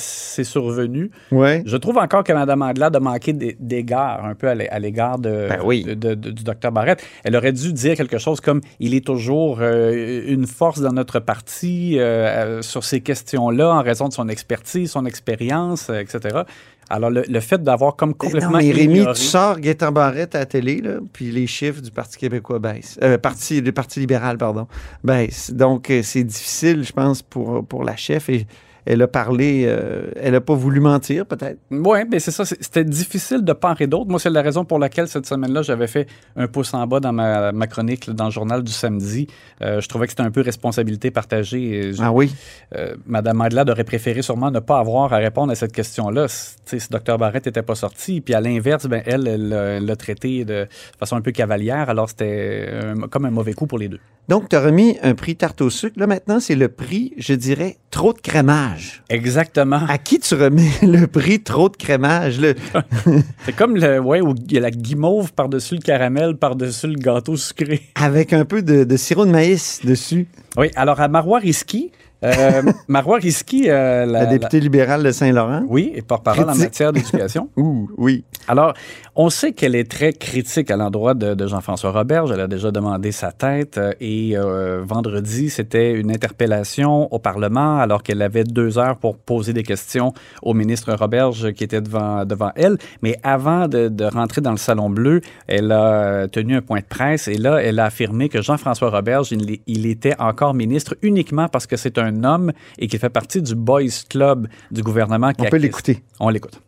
survenu. 0.44 1.12
Ouais. 1.32 1.64
Je 1.66 1.76
trouve 1.78 1.98
encore 1.98 2.24
que 2.24 2.32
Mme 2.34 2.62
Anglade 2.62 2.96
a 2.96 3.00
manqué 3.00 3.34
d'é- 3.34 3.58
d'égard 3.60 4.26
un 4.26 4.36
peu 4.36 4.48
à 4.48 4.56
l'é- 4.56 4.70
à 4.70 4.80
l'égard 4.80 5.20
de, 5.20 5.48
Ben 5.50 5.60
oui. 5.64 5.84
de- 5.84 5.94
de- 5.94 6.14
de- 6.14 6.32
du 6.32 6.44
docteur 6.44 6.72
Barrette. 6.72 7.04
Elle 7.24 7.36
aurait 7.36 7.52
dû 7.52 7.74
dire 7.74 7.96
quelque 7.96 8.18
chose 8.18 8.40
comme 8.42 8.62
il 8.80 8.94
est 8.94 9.06
toujours 9.06 9.58
euh, 9.62 10.24
une 10.28 10.46
force 10.48 10.80
dans 10.82 10.94
notre 10.94 11.20
parti 11.20 11.98
euh, 12.00 12.04
euh, 12.04 12.62
sur 12.62 12.84
ces 12.84 13.02
questions-là 13.02 13.70
en 13.74 13.82
raison 13.82 14.08
de 14.08 14.14
son 14.14 14.30
expertise, 14.30 14.92
son 14.92 15.06
expérience, 15.06 15.90
etc. 15.90 16.42
Alors, 16.90 17.10
le, 17.10 17.24
le 17.28 17.40
fait 17.40 17.62
d'avoir 17.64 17.96
comme 17.96 18.14
complètement. 18.14 18.52
Non, 18.52 18.58
mais 18.58 18.72
Rémi, 18.72 19.00
ignoré- 19.00 19.14
tu 19.16 19.22
sors 19.22 19.60
Gaétan 19.60 19.92
Barrette 19.92 20.36
à 20.36 20.40
la 20.40 20.46
télé, 20.46 20.82
là, 20.82 20.98
puis 21.14 21.32
les 21.32 21.48
chiffres 21.48 21.82
du 21.82 21.90
Parti 21.92 22.18
québécois 22.18 22.60
baissent. 22.60 23.00
Euh, 23.02 23.18
parti, 23.18 23.60
le 23.62 23.72
Parti 23.72 24.00
libéral, 24.00 24.38
pardon, 24.38 24.68
baissent. 25.04 25.52
Donc, 25.52 25.90
euh, 25.90 26.02
c'est 26.04 26.24
difficile, 26.24 26.84
je 26.84 26.92
pense, 26.94 27.22
pour, 27.24 27.66
pour 27.66 27.84
la 27.84 27.96
chef. 27.96 28.30
Et 28.30 28.46
elle 28.86 29.02
a 29.02 29.08
parlé, 29.08 29.64
euh, 29.68 30.12
elle 30.16 30.34
n'a 30.34 30.42
pas 30.42 30.54
voulu 30.56 30.80
mentir, 30.80 31.26
peut-être? 31.26 31.58
Oui, 31.72 32.00
mais 32.10 32.20
c'est 32.20 32.32
ça. 32.32 32.46
C'était 32.46 32.84
difficile 32.84 33.44
de 33.44 33.54
part 33.54 33.80
et 33.82 33.88
d'autre. 33.88 34.10
Moi, 34.10 34.20
c'est 34.20 34.30
la 34.30 34.42
raison 34.42 34.66
pour 34.66 34.80
laquelle 34.80 35.08
cette 35.08 35.26
semaine-là, 35.26 35.62
j'avais 35.64 35.88
fait 35.88 36.08
un 36.36 36.48
pouce 36.48 36.74
en 36.74 36.86
bas 36.88 37.00
dans 37.00 37.14
ma, 37.14 37.52
ma 37.52 37.68
chronique 37.68 38.08
là, 38.08 38.14
dans 38.14 38.26
le 38.26 38.32
journal 38.32 38.64
du 38.64 38.72
samedi. 38.72 39.28
Euh, 39.62 39.82
je 39.82 39.88
trouvais 39.90 40.06
que 40.06 40.12
c'était 40.12 40.24
un 40.24 40.32
peu 40.32 40.42
responsabilité 40.42 41.12
partagée. 41.12 41.94
Je- 41.94 42.02
Ah 42.02 42.12
oui? 42.12 42.34
euh, 42.76 42.96
Madame 43.06 43.42
Adelaide 43.42 43.70
aurait 43.70 43.84
préféré 43.84 44.22
sûrement 44.22 44.52
ne 44.52 44.60
pas 44.60 44.80
avoir 44.80 45.12
à 45.14 45.18
répondre 45.18 45.52
à 45.52 45.56
cette 45.56 45.72
question-là 45.74 46.28
si, 46.28 46.78
Dr 46.90 47.18
Barrett 47.18 47.46
n'était 47.46 47.62
pas 47.64 47.76
sorti. 47.76 48.22
Puis 48.22 48.34
à 48.34 48.42
l'inverse, 48.42 48.86
ben, 48.88 49.02
elle, 49.06 49.28
elle 49.28 49.50
l'a- 49.86 49.96
traité 49.96 50.44
de 50.46 50.68
façon 51.00 51.16
un 51.16 51.22
peu 51.22 51.32
cavalière. 51.32 51.90
Alors 51.90 52.10
c'était 52.10 52.70
comme 53.10 53.26
un 53.26 53.32
mauvais 53.32 53.54
coup 53.54 53.66
pour 53.66 53.80
les 53.80 53.88
deux. 53.88 54.00
Donc, 54.28 54.50
tu 54.50 54.56
as 54.56 54.62
remis 54.62 54.98
un 55.04 55.14
prix 55.14 55.36
tarte 55.36 55.62
au 55.62 55.70
sucre. 55.70 56.00
Là, 56.00 56.08
maintenant, 56.08 56.40
c'est 56.40 56.56
le 56.56 56.68
prix, 56.68 57.14
je 57.18 57.34
dirais, 57.36 57.78
trop 57.92 58.12
de 58.12 58.20
crémage. 58.20 58.75
Exactement. 59.10 59.82
À 59.88 59.98
qui 59.98 60.20
tu 60.20 60.36
remets 60.36 60.72
le 60.82 61.08
prix 61.08 61.42
trop 61.42 61.70
de 61.70 61.78
crémage? 61.78 62.40
Le... 62.40 62.56
C'est 63.46 63.56
comme 63.56 63.76
le, 63.76 64.00
ouais, 64.00 64.22
où 64.22 64.34
il 64.36 64.54
y 64.54 64.58
a 64.58 64.62
la 64.62 64.72
guimauve 64.72 65.34
par-dessus 65.34 65.76
le 65.76 65.82
caramel, 65.82 66.36
par-dessus 66.36 66.88
le 66.88 66.96
gâteau 66.96 67.36
sucré. 67.38 67.82
Avec 67.96 68.34
un 68.34 68.46
peu 68.46 68.62
de, 68.62 68.84
de 68.84 68.98
sirop 68.98 69.26
de 69.26 69.32
maïs 69.32 69.82
dessus. 69.84 70.28
Oui, 70.58 70.72
alors 70.76 71.02
à 71.02 71.08
Marois 71.08 71.40
Risky, 71.40 71.92
euh, 72.24 72.62
Marois 72.88 73.18
Risky, 73.18 73.70
euh, 73.70 74.06
La, 74.06 74.26
députée 74.26 74.60
libérale 74.60 75.04
de 75.04 75.12
Saint-Laurent. 75.12 75.64
Oui, 75.68 75.92
et 75.96 76.02
porte-parole 76.02 76.50
en 76.50 76.56
matière 76.56 76.92
d'éducation. 76.94 77.50
Oui. 77.98 78.24
Alors, 78.48 78.74
on 79.16 79.30
sait 79.30 79.54
qu'elle 79.54 79.76
est 79.76 79.90
très 79.90 80.14
critique 80.14 80.70
à 80.70 80.76
l'endroit 80.78 81.14
de, 81.14 81.34
de 81.34 81.48
Jean-François 81.48 81.92
Roberge. 81.92 82.32
Elle 82.32 82.42
a 82.42 82.48
déjà 82.48 82.72
demandé 82.72 83.12
sa 83.12 83.32
tête. 83.32 83.78
euh, 83.78 83.94
Et 84.00 84.38
euh, 84.38 84.82
vendredi, 84.86 85.50
c'était 85.50 85.94
une 85.94 86.12
interpellation 86.12 87.12
au 87.14 87.20
Parlement 87.20 87.80
alors 87.80 88.04
qu'elle 88.04 88.22
avait 88.22 88.44
deux 88.44 88.78
heures 88.78 88.98
pour 88.98 89.18
poser 89.18 89.54
des 89.54 89.64
questions 89.64 90.14
au 90.42 90.54
ministre 90.54 90.94
Roberge 90.94 91.54
qui 91.54 91.64
était 91.64 91.82
devant, 91.82 92.26
devant 92.26 92.52
elle. 92.56 92.78
Mais 93.02 93.18
avant 93.24 93.68
de, 93.68 93.88
de 93.88 94.06
rentrer 94.06 94.42
dans 94.42 94.52
le 94.52 94.58
Salon 94.58 94.90
Bleu, 94.90 95.22
elle 95.48 95.72
a 95.72 96.28
tenu 96.28 96.56
un 96.56 96.62
point 96.62 96.80
de 96.80 96.86
presse 96.86 97.28
et 97.28 97.36
là, 97.38 97.58
elle 97.62 97.80
a 97.80 97.86
affirmé 97.86 98.30
que 98.30 98.42
Jean-François 98.42 98.90
Roberge, 98.90 99.32
il, 99.32 99.60
il 99.66 99.86
était 99.86 100.16
encore 100.20 100.54
ministre 100.54 100.96
uniquement 101.02 101.48
parce 101.48 101.66
que 101.68 101.78
c'est 101.78 101.98
un 101.98 102.05
homme 102.24 102.52
et 102.78 102.88
qu'il 102.88 103.00
fait 103.00 103.10
partie 103.10 103.42
du 103.42 103.56
Boys 103.56 104.04
Club 104.10 104.48
du 104.72 104.82
gouvernement. 104.84 105.32
Qui 105.32 105.42
On 105.42 105.50
peut 105.50 105.58
l'écouter. 105.58 106.04
On 106.20 106.30
l'écoute. 106.30 106.62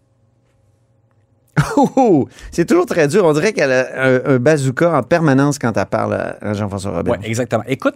Oh, 1.76 1.90
oh, 1.96 2.30
c'est 2.52 2.66
toujours 2.66 2.86
très 2.86 3.08
dur. 3.08 3.26
On 3.26 3.34
dirait 3.34 3.52
qu'elle 3.52 3.72
a 3.72 3.88
un, 4.06 4.36
un 4.36 4.40
bazooka 4.40 4.96
en 4.96 5.02
permanence 5.04 5.58
quand 5.58 5.76
elle 5.76 5.86
parle 5.88 6.14
à 6.14 6.38
à 6.42 6.54
Jean-François 6.54 6.92
Robert. 6.92 7.16
Oui, 7.20 7.26
exactement. 7.26 7.64
Écoute, 7.68 7.96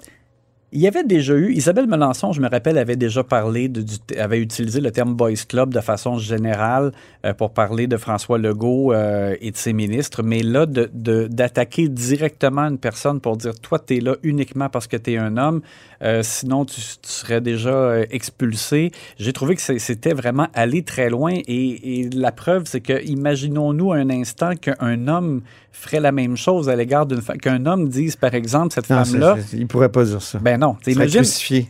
il 0.73 0.79
y 0.79 0.87
avait 0.87 1.03
déjà 1.03 1.33
eu, 1.35 1.51
Isabelle 1.51 1.87
Melançon, 1.87 2.31
je 2.31 2.41
me 2.41 2.49
rappelle, 2.49 2.77
avait 2.77 2.95
déjà 2.95 3.23
parlé, 3.23 3.67
de, 3.67 3.81
du, 3.81 3.95
avait 4.17 4.39
utilisé 4.39 4.79
le 4.79 4.91
terme 4.91 5.13
Boys 5.15 5.33
Club 5.47 5.73
de 5.73 5.81
façon 5.81 6.17
générale 6.17 6.91
euh, 7.25 7.33
pour 7.33 7.51
parler 7.51 7.87
de 7.87 7.97
François 7.97 8.37
Legault 8.37 8.93
euh, 8.93 9.35
et 9.41 9.51
de 9.51 9.57
ses 9.57 9.73
ministres. 9.73 10.23
Mais 10.23 10.43
là, 10.43 10.65
de- 10.65 10.89
de- 10.93 11.27
d'attaquer 11.27 11.89
directement 11.89 12.61
une 12.63 12.77
personne 12.77 13.19
pour 13.19 13.35
dire, 13.37 13.59
toi, 13.59 13.79
tu 13.79 13.97
es 13.97 13.99
là 13.99 14.15
uniquement 14.23 14.69
parce 14.69 14.87
que 14.87 14.95
tu 14.97 15.11
es 15.13 15.17
un 15.17 15.35
homme, 15.37 15.61
euh, 16.03 16.21
sinon 16.23 16.63
tu, 16.65 16.79
tu 16.79 17.09
serais 17.09 17.41
déjà 17.41 17.99
expulsé. 18.09 18.91
J'ai 19.17 19.33
trouvé 19.33 19.55
que 19.55 19.61
c'était 19.61 20.13
vraiment 20.13 20.47
aller 20.53 20.83
très 20.83 21.09
loin. 21.09 21.33
Et, 21.47 21.99
et 22.01 22.09
la 22.11 22.31
preuve, 22.31 22.63
c'est 22.65 22.81
que, 22.81 23.03
imaginons-nous 23.05 23.91
un 23.91 24.09
instant 24.09 24.55
qu'un 24.55 25.07
homme 25.07 25.41
ferait 25.73 25.99
la 26.01 26.11
même 26.11 26.35
chose 26.35 26.69
à 26.69 26.75
l'égard 26.75 27.05
d'une 27.05 27.21
femme, 27.21 27.37
qu'un 27.37 27.65
homme 27.65 27.87
dise, 27.87 28.15
par 28.15 28.33
exemple, 28.35 28.73
cette 28.73 28.87
femme-là, 28.87 29.35
il 29.53 29.67
pourrait 29.67 29.89
pas 29.89 30.03
dire 30.03 30.21
ça. 30.21 30.37
ben 30.39 30.60
non. 30.61 30.77
Imagine, 30.85 31.23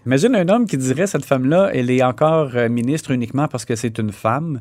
imagine 0.06 0.36
un 0.36 0.50
homme 0.50 0.66
qui 0.68 0.78
dirait 0.78 1.08
cette 1.08 1.24
femme-là, 1.24 1.72
elle 1.74 1.90
est 1.90 2.04
encore 2.04 2.52
euh, 2.56 2.68
ministre 2.68 3.12
uniquement 3.12 3.48
parce 3.48 3.64
que 3.64 3.76
c'est 3.76 3.98
une 3.98 4.12
femme. 4.12 4.60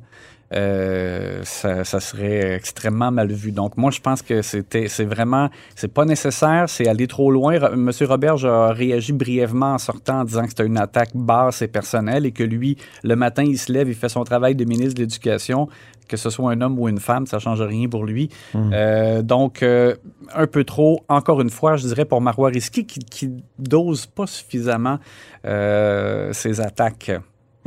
Euh, 0.52 1.42
ça, 1.45 1.85
ça 1.85 2.00
serait 2.00 2.54
extrêmement 2.54 3.12
mal 3.12 3.30
vu. 3.30 3.52
Donc 3.52 3.76
moi, 3.76 3.90
je 3.90 4.00
pense 4.00 4.21
que 4.21 4.42
c'était, 4.42 4.88
c'est 4.88 5.04
vraiment, 5.04 5.49
c'est 5.76 5.92
pas 5.92 6.04
nécessaire, 6.04 6.69
c'est 6.69 6.88
aller 6.88 7.07
trop 7.07 7.30
loin. 7.30 7.59
Monsieur 7.76 8.07
Roberge 8.07 8.45
a 8.45 8.73
réagi 8.73 9.12
brièvement 9.12 9.75
en 9.75 9.78
sortant 9.78 10.21
en 10.21 10.25
disant 10.25 10.42
que 10.42 10.49
c'était 10.49 10.66
une 10.66 10.78
attaque 10.78 11.11
basse 11.14 11.62
et 11.62 11.69
personnelle 11.69 12.26
et 12.26 12.33
que 12.33 12.42
lui, 12.42 12.76
le 13.04 13.14
matin, 13.14 13.45
il 13.45 13.59
se 13.59 13.73
lève, 13.73 13.88
il 13.88 13.95
fait 13.95 14.09
son 14.09 14.25
travail 14.25 14.57
de 14.57 14.64
ministre 14.64 14.95
de 14.95 15.02
l'Éducation, 15.02 15.69
que 16.09 16.16
ce 16.16 16.30
soit 16.30 16.50
un 16.50 16.61
homme 16.61 16.78
ou 16.80 16.88
une 16.88 16.99
femme, 16.99 17.26
ça 17.26 17.38
change 17.38 17.62
rien 17.62 17.88
pour 17.88 18.04
lui. 18.04 18.28
Euh, 18.57 19.23
donc, 19.23 19.62
euh, 19.62 19.95
un 20.35 20.49
peu 20.49 20.64
trop, 20.64 21.04
encore 21.09 21.40
une 21.40 21.50
fois, 21.50 21.76
je 21.76 21.87
dirais 21.87 22.04
pour 22.04 22.21
Marois 22.21 22.49
Risky, 22.49 22.85
qui, 22.87 22.99
qui 22.99 23.30
dose 23.59 24.07
pas 24.07 24.26
suffisamment 24.26 24.99
ses 25.45 26.61
attaques. 26.61 27.12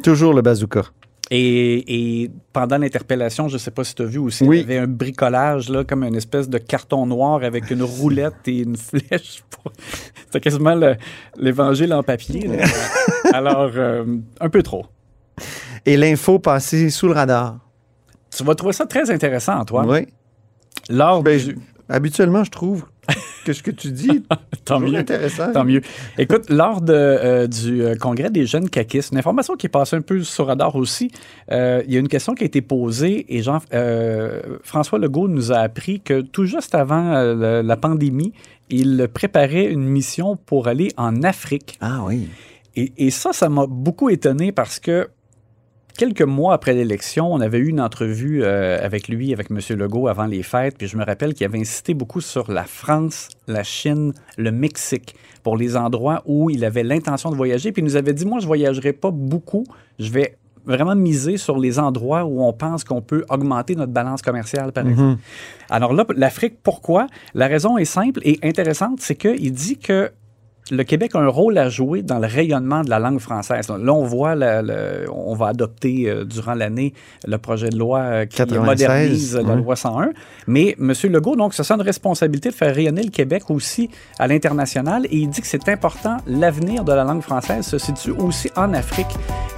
Toujours 0.03 0.33
le 0.33 0.41
bazooka. 0.41 0.81
Et, 1.35 2.23
et 2.23 2.31
pendant 2.51 2.77
l'interpellation, 2.77 3.47
je 3.47 3.53
ne 3.53 3.57
sais 3.57 3.71
pas 3.71 3.83
si 3.83 3.95
tu 3.95 4.03
as 4.03 4.05
vu 4.05 4.19
aussi, 4.19 4.43
Oui. 4.43 4.57
il 4.57 4.61
y 4.61 4.63
avait 4.65 4.77
un 4.77 4.87
bricolage, 4.87 5.67
là, 5.69 5.83
comme 5.83 6.03
une 6.03 6.15
espèce 6.15 6.47
de 6.47 6.59
carton 6.59 7.07
noir 7.07 7.43
avec 7.43 7.71
une 7.71 7.81
roulette 7.81 8.47
et 8.47 8.59
une 8.59 8.77
flèche. 8.77 9.43
pour- 9.49 9.71
C'était 10.25 10.41
quasiment 10.41 10.75
le- 10.75 10.95
l'évangile 11.37 11.91
en 11.93 12.03
papier. 12.03 12.47
là. 12.47 12.65
Alors, 13.33 13.71
euh, 13.75 14.05
un 14.39 14.49
peu 14.49 14.61
trop. 14.61 14.85
Et 15.87 15.97
l'info 15.97 16.37
passée 16.37 16.91
sous 16.91 17.07
le 17.07 17.13
radar. 17.13 17.57
Tu 18.29 18.43
vas 18.43 18.53
trouver 18.53 18.73
ça 18.73 18.85
très 18.85 19.09
intéressant, 19.09 19.59
Antoine. 19.59 19.89
Oui. 19.89 20.07
Lors 20.89 21.23
Ben, 21.23 21.39
du- 21.39 21.57
habituellement, 21.89 22.43
je 22.43 22.51
trouve 22.51 22.85
que 23.43 23.53
ce 23.53 23.61
que 23.63 23.71
tu 23.71 23.91
dis 23.91 24.23
Tant 24.65 24.79
mieux. 24.79 24.95
intéressant. 24.97 25.51
Tant 25.51 25.63
mieux. 25.65 25.81
Écoute, 26.17 26.49
lors 26.49 26.81
de, 26.81 26.93
euh, 26.93 27.47
du 27.47 27.83
euh, 27.83 27.95
congrès 27.95 28.29
des 28.29 28.45
jeunes 28.45 28.69
caquistes, 28.69 29.11
une 29.11 29.17
information 29.17 29.55
qui 29.55 29.65
est 29.67 29.69
passée 29.69 29.95
un 29.95 30.01
peu 30.01 30.21
sur 30.23 30.47
radar 30.47 30.75
aussi, 30.75 31.11
euh, 31.51 31.81
il 31.85 31.93
y 31.93 31.97
a 31.97 31.99
une 31.99 32.07
question 32.07 32.33
qui 32.35 32.43
a 32.43 32.45
été 32.47 32.61
posée 32.61 33.25
et 33.35 33.41
Jean, 33.43 33.59
euh, 33.73 34.41
François 34.63 34.99
Legault 34.99 35.27
nous 35.27 35.51
a 35.51 35.57
appris 35.57 35.99
que 36.01 36.21
tout 36.21 36.45
juste 36.45 36.75
avant 36.75 37.13
euh, 37.13 37.61
le- 37.61 37.67
la 37.67 37.77
pandémie, 37.77 38.33
il 38.69 39.07
préparait 39.13 39.65
une 39.65 39.83
mission 39.83 40.37
pour 40.37 40.67
aller 40.67 40.89
en 40.97 41.23
Afrique. 41.23 41.77
Ah 41.81 42.01
oui. 42.07 42.27
Et, 42.75 42.91
et 42.97 43.11
ça, 43.11 43.33
ça 43.33 43.49
m'a 43.49 43.65
beaucoup 43.67 44.09
étonné 44.09 44.51
parce 44.51 44.79
que 44.79 45.09
quelques 45.97 46.21
mois 46.21 46.53
après 46.53 46.73
l'élection, 46.73 47.31
on 47.31 47.41
avait 47.41 47.59
eu 47.59 47.67
une 47.67 47.81
entrevue 47.81 48.43
euh, 48.43 48.83
avec 48.83 49.07
lui, 49.07 49.33
avec 49.33 49.49
M. 49.51 49.59
Legault, 49.77 50.07
avant 50.07 50.25
les 50.25 50.43
fêtes. 50.43 50.77
Puis 50.77 50.87
je 50.87 50.97
me 50.97 51.05
rappelle 51.05 51.33
qu'il 51.33 51.45
avait 51.45 51.59
insisté 51.59 51.93
beaucoup 51.93 52.21
sur 52.21 52.51
la 52.51 52.63
France, 52.63 53.29
la 53.47 53.63
Chine, 53.63 54.13
le 54.37 54.51
Mexique, 54.51 55.15
pour 55.43 55.57
les 55.57 55.75
endroits 55.75 56.23
où 56.25 56.49
il 56.49 56.65
avait 56.65 56.83
l'intention 56.83 57.29
de 57.29 57.35
voyager. 57.35 57.71
Puis 57.71 57.81
il 57.81 57.85
nous 57.85 57.95
avait 57.95 58.13
dit, 58.13 58.25
moi, 58.25 58.39
je 58.39 58.47
voyagerai 58.47 58.93
pas 58.93 59.11
beaucoup. 59.11 59.65
Je 59.99 60.11
vais 60.11 60.37
vraiment 60.65 60.95
miser 60.95 61.37
sur 61.37 61.57
les 61.57 61.77
endroits 61.79 62.23
où 62.23 62.41
on 62.41 62.53
pense 62.53 62.83
qu'on 62.83 63.01
peut 63.01 63.25
augmenter 63.29 63.75
notre 63.75 63.91
balance 63.91 64.21
commerciale, 64.21 64.71
par 64.71 64.87
exemple. 64.87 65.19
Alors 65.69 65.93
là, 65.93 66.05
l'Afrique, 66.15 66.59
pourquoi? 66.63 67.07
La 67.33 67.47
raison 67.47 67.77
est 67.77 67.85
simple 67.85 68.21
et 68.23 68.39
intéressante, 68.43 69.01
c'est 69.01 69.15
qu'il 69.15 69.51
dit 69.51 69.77
que 69.77 70.11
le 70.71 70.83
Québec 70.83 71.11
a 71.15 71.19
un 71.19 71.27
rôle 71.27 71.57
à 71.57 71.67
jouer 71.69 72.01
dans 72.03 72.19
le 72.19 72.27
rayonnement 72.27 72.83
de 72.83 72.89
la 72.89 72.97
langue 72.99 73.19
française. 73.19 73.67
Là, 73.69 73.93
on 73.93 74.03
voit, 74.05 74.33
la- 74.33 74.61
on 75.13 75.35
va 75.35 75.47
adopter 75.47 76.05
euh, 76.09 76.23
durant 76.23 76.53
l'année 76.53 76.93
le 77.27 77.37
projet 77.37 77.69
de 77.69 77.77
loi 77.77 77.99
euh, 77.99 78.25
qui 78.25 78.37
96, 78.37 78.65
modernise 78.65 79.35
la 79.35 79.55
loi 79.55 79.75
101. 79.75 80.09
Mais 80.47 80.75
M. 80.79 80.93
Legault, 81.11 81.35
donc, 81.35 81.53
se 81.53 81.63
sent 81.63 81.73
une 81.73 81.81
responsabilité 81.81 82.49
de 82.49 82.55
faire 82.55 82.73
rayonner 82.73 83.03
le 83.03 83.09
Québec 83.11 83.43
aussi 83.49 83.89
à 84.19 84.27
l'international 84.27 85.05
et 85.07 85.17
il 85.17 85.29
dit 85.29 85.41
que 85.41 85.47
c'est 85.47 85.67
important, 85.67 86.17
l'avenir 86.27 86.83
de 86.85 86.93
la 86.93 87.03
langue 87.03 87.21
française 87.21 87.65
se 87.65 87.77
situe 87.77 88.11
aussi 88.11 88.49
en 88.55 88.73
Afrique 88.73 89.07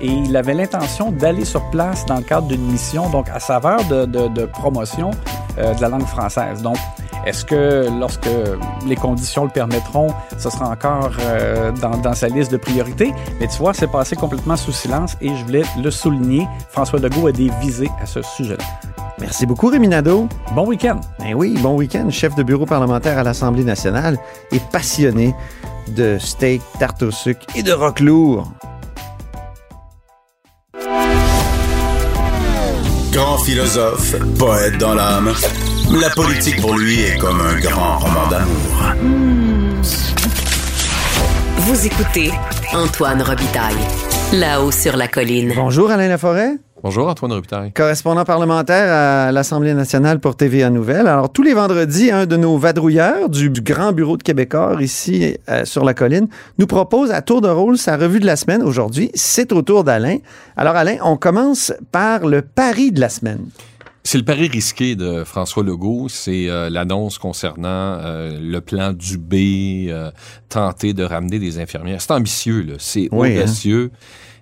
et 0.01 0.07
il 0.07 0.35
avait 0.35 0.53
l'intention 0.55 1.11
d'aller 1.11 1.45
sur 1.45 1.69
place 1.69 2.05
dans 2.07 2.17
le 2.17 2.23
cadre 2.23 2.47
d'une 2.47 2.65
mission, 2.65 3.09
donc 3.09 3.27
à 3.29 3.39
saveur 3.39 3.79
de, 3.89 4.05
de- 4.05 4.27
de 4.27 4.45
promotion 4.45 5.11
euh, 5.59 5.73
de 5.75 5.81
la 5.81 5.89
langue 5.89 6.05
française. 6.07 6.61
Donc, 6.61 6.77
est-ce 7.25 7.45
que 7.45 7.87
lorsque 7.99 8.29
les 8.85 8.95
conditions 8.95 9.43
le 9.43 9.49
permettront, 9.49 10.07
ce 10.37 10.49
sera 10.49 10.69
encore 10.69 11.11
euh, 11.19 11.71
dans, 11.71 11.97
dans 11.97 12.13
sa 12.13 12.27
liste 12.27 12.51
de 12.51 12.57
priorités? 12.57 13.13
Mais 13.39 13.47
tu 13.47 13.57
vois, 13.57 13.73
c'est 13.73 13.87
passé 13.87 14.15
complètement 14.15 14.55
sous 14.55 14.71
silence 14.71 15.15
et 15.21 15.29
je 15.29 15.43
voulais 15.43 15.63
le 15.81 15.91
souligner. 15.91 16.47
François 16.69 16.99
Legault 16.99 17.27
a 17.27 17.31
des 17.31 17.49
visées 17.61 17.91
à 18.01 18.05
ce 18.05 18.21
sujet-là. 18.21 18.63
Merci 19.19 19.45
beaucoup, 19.45 19.67
Rémi 19.67 19.87
Nadeau. 19.87 20.27
Bon 20.53 20.67
week-end! 20.67 20.99
Ben 21.19 21.33
oui, 21.33 21.57
bon 21.61 21.75
week-end. 21.77 22.09
Chef 22.09 22.35
de 22.35 22.43
bureau 22.43 22.65
parlementaire 22.65 23.17
à 23.17 23.23
l'Assemblée 23.23 23.63
nationale 23.63 24.17
et 24.51 24.59
passionné 24.71 25.33
de 25.87 26.17
steak, 26.19 26.61
tarte 26.79 27.03
au 27.03 27.11
sucre 27.11 27.45
et 27.55 27.63
de 27.63 27.71
rock 27.71 28.01
lourd. 28.01 28.51
Grand 33.11 33.37
philosophe, 33.37 34.15
poète 34.37 34.77
dans 34.77 34.93
l'âme, 34.93 35.31
la 35.91 36.09
politique 36.09 36.59
pour 36.61 36.77
lui 36.77 37.01
est 37.01 37.17
comme 37.17 37.39
un 37.41 37.59
grand 37.59 37.99
roman 37.99 38.27
d'amour. 38.27 38.93
Vous 41.57 41.85
écoutez 41.85 42.31
Antoine 42.73 43.21
Robitaille, 43.21 43.75
là-haut 44.33 44.71
sur 44.71 44.97
la 44.97 45.07
colline. 45.07 45.53
Bonjour, 45.55 45.91
Alain 45.91 46.07
Laforêt. 46.07 46.57
Bonjour, 46.83 47.07
Antoine 47.07 47.33
Robitaille. 47.33 47.71
correspondant 47.71 48.25
parlementaire 48.25 48.91
à 49.27 49.31
l'Assemblée 49.31 49.73
nationale 49.73 50.19
pour 50.19 50.35
TVA 50.35 50.69
Nouvelles. 50.69 51.07
Alors, 51.07 51.31
tous 51.31 51.41
les 51.41 51.53
vendredis, 51.53 52.11
un 52.11 52.25
de 52.25 52.35
nos 52.35 52.57
vadrouilleurs 52.57 53.29
du, 53.29 53.49
du 53.49 53.61
Grand 53.61 53.91
Bureau 53.91 54.17
de 54.17 54.23
Québécois, 54.23 54.77
ici 54.79 55.35
euh, 55.49 55.65
sur 55.65 55.83
la 55.83 55.93
colline, 55.93 56.27
nous 56.59 56.67
propose 56.67 57.11
à 57.11 57.21
tour 57.21 57.41
de 57.41 57.49
rôle 57.49 57.77
sa 57.77 57.97
revue 57.97 58.19
de 58.19 58.25
la 58.25 58.35
semaine. 58.35 58.61
Aujourd'hui, 58.61 59.09
c'est 59.15 59.51
au 59.51 59.61
tour 59.61 59.83
d'Alain. 59.83 60.17
Alors, 60.57 60.75
Alain, 60.75 60.97
on 61.03 61.17
commence 61.17 61.73
par 61.91 62.27
le 62.27 62.41
pari 62.41 62.91
de 62.91 62.99
la 62.99 63.09
semaine. 63.09 63.45
C'est 64.07 64.19
le 64.19 64.23
pari 64.23 64.47
risqué 64.47 64.95
de 64.95 65.23
François 65.23 65.63
Legault. 65.63 66.09
C'est 66.09 66.47
euh, 66.47 66.69
l'annonce 66.69 67.17
concernant 67.17 67.67
euh, 67.67 68.37
le 68.39 68.61
plan 68.61 68.93
du 68.93 69.17
B, 69.17 69.89
euh, 69.89 70.11
tenter 70.47 70.93
de 70.93 71.03
ramener 71.03 71.39
des 71.39 71.57
infirmières. 71.57 71.99
C'est 71.99 72.11
ambitieux, 72.11 72.61
là. 72.61 72.75
C'est 72.77 73.09
Oui, 73.11 73.31
hein. 73.31 73.37
audacieux. 73.37 73.91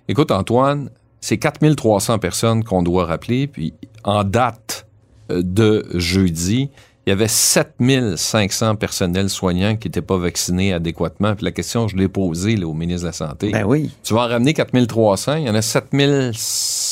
Écoute, 0.06 0.30
Antoine, 0.32 0.90
c'est 1.22 1.38
4300 1.38 2.18
personnes 2.18 2.62
qu'on 2.62 2.82
doit 2.82 3.06
rappeler. 3.06 3.46
Puis, 3.46 3.72
en 4.04 4.22
date 4.22 4.86
de 5.30 5.86
jeudi, 5.94 6.68
il 7.06 7.10
y 7.10 7.12
avait 7.12 7.26
7500 7.26 8.76
personnels 8.76 9.30
soignants 9.30 9.76
qui 9.76 9.88
n'étaient 9.88 10.02
pas 10.02 10.18
vaccinés 10.18 10.74
adéquatement. 10.74 11.34
Puis 11.34 11.44
la 11.46 11.52
question, 11.52 11.88
je 11.88 11.96
l'ai 11.96 12.08
posée 12.08 12.56
là, 12.56 12.66
au 12.66 12.74
ministre 12.74 13.04
de 13.04 13.08
la 13.08 13.12
Santé. 13.12 13.50
Ben 13.50 13.64
oui. 13.64 13.90
Tu 14.02 14.12
vas 14.12 14.26
en 14.26 14.28
ramener 14.28 14.52
4300, 14.52 15.36
il 15.36 15.44
y 15.44 15.50
en 15.50 15.54
a 15.54 15.62
7500 15.62 16.83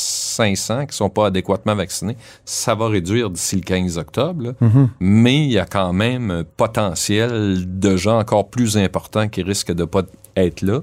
qui 0.85 0.95
sont 0.95 1.09
pas 1.09 1.27
adéquatement 1.27 1.75
vaccinés. 1.75 2.17
Ça 2.45 2.75
va 2.75 2.87
réduire 2.87 3.29
d'ici 3.29 3.55
le 3.55 3.61
15 3.61 3.97
octobre, 3.97 4.43
là. 4.43 4.69
mais 4.99 5.37
il 5.45 5.51
y 5.51 5.59
a 5.59 5.65
quand 5.65 5.93
même 5.93 6.31
un 6.31 6.43
potentiel 6.43 7.79
de 7.79 7.95
gens 7.95 8.19
encore 8.19 8.49
plus 8.49 8.77
importants 8.77 9.29
qui 9.29 9.43
risquent 9.43 9.73
de 9.73 9.85
pas 9.85 10.03
être 10.35 10.61
là. 10.61 10.81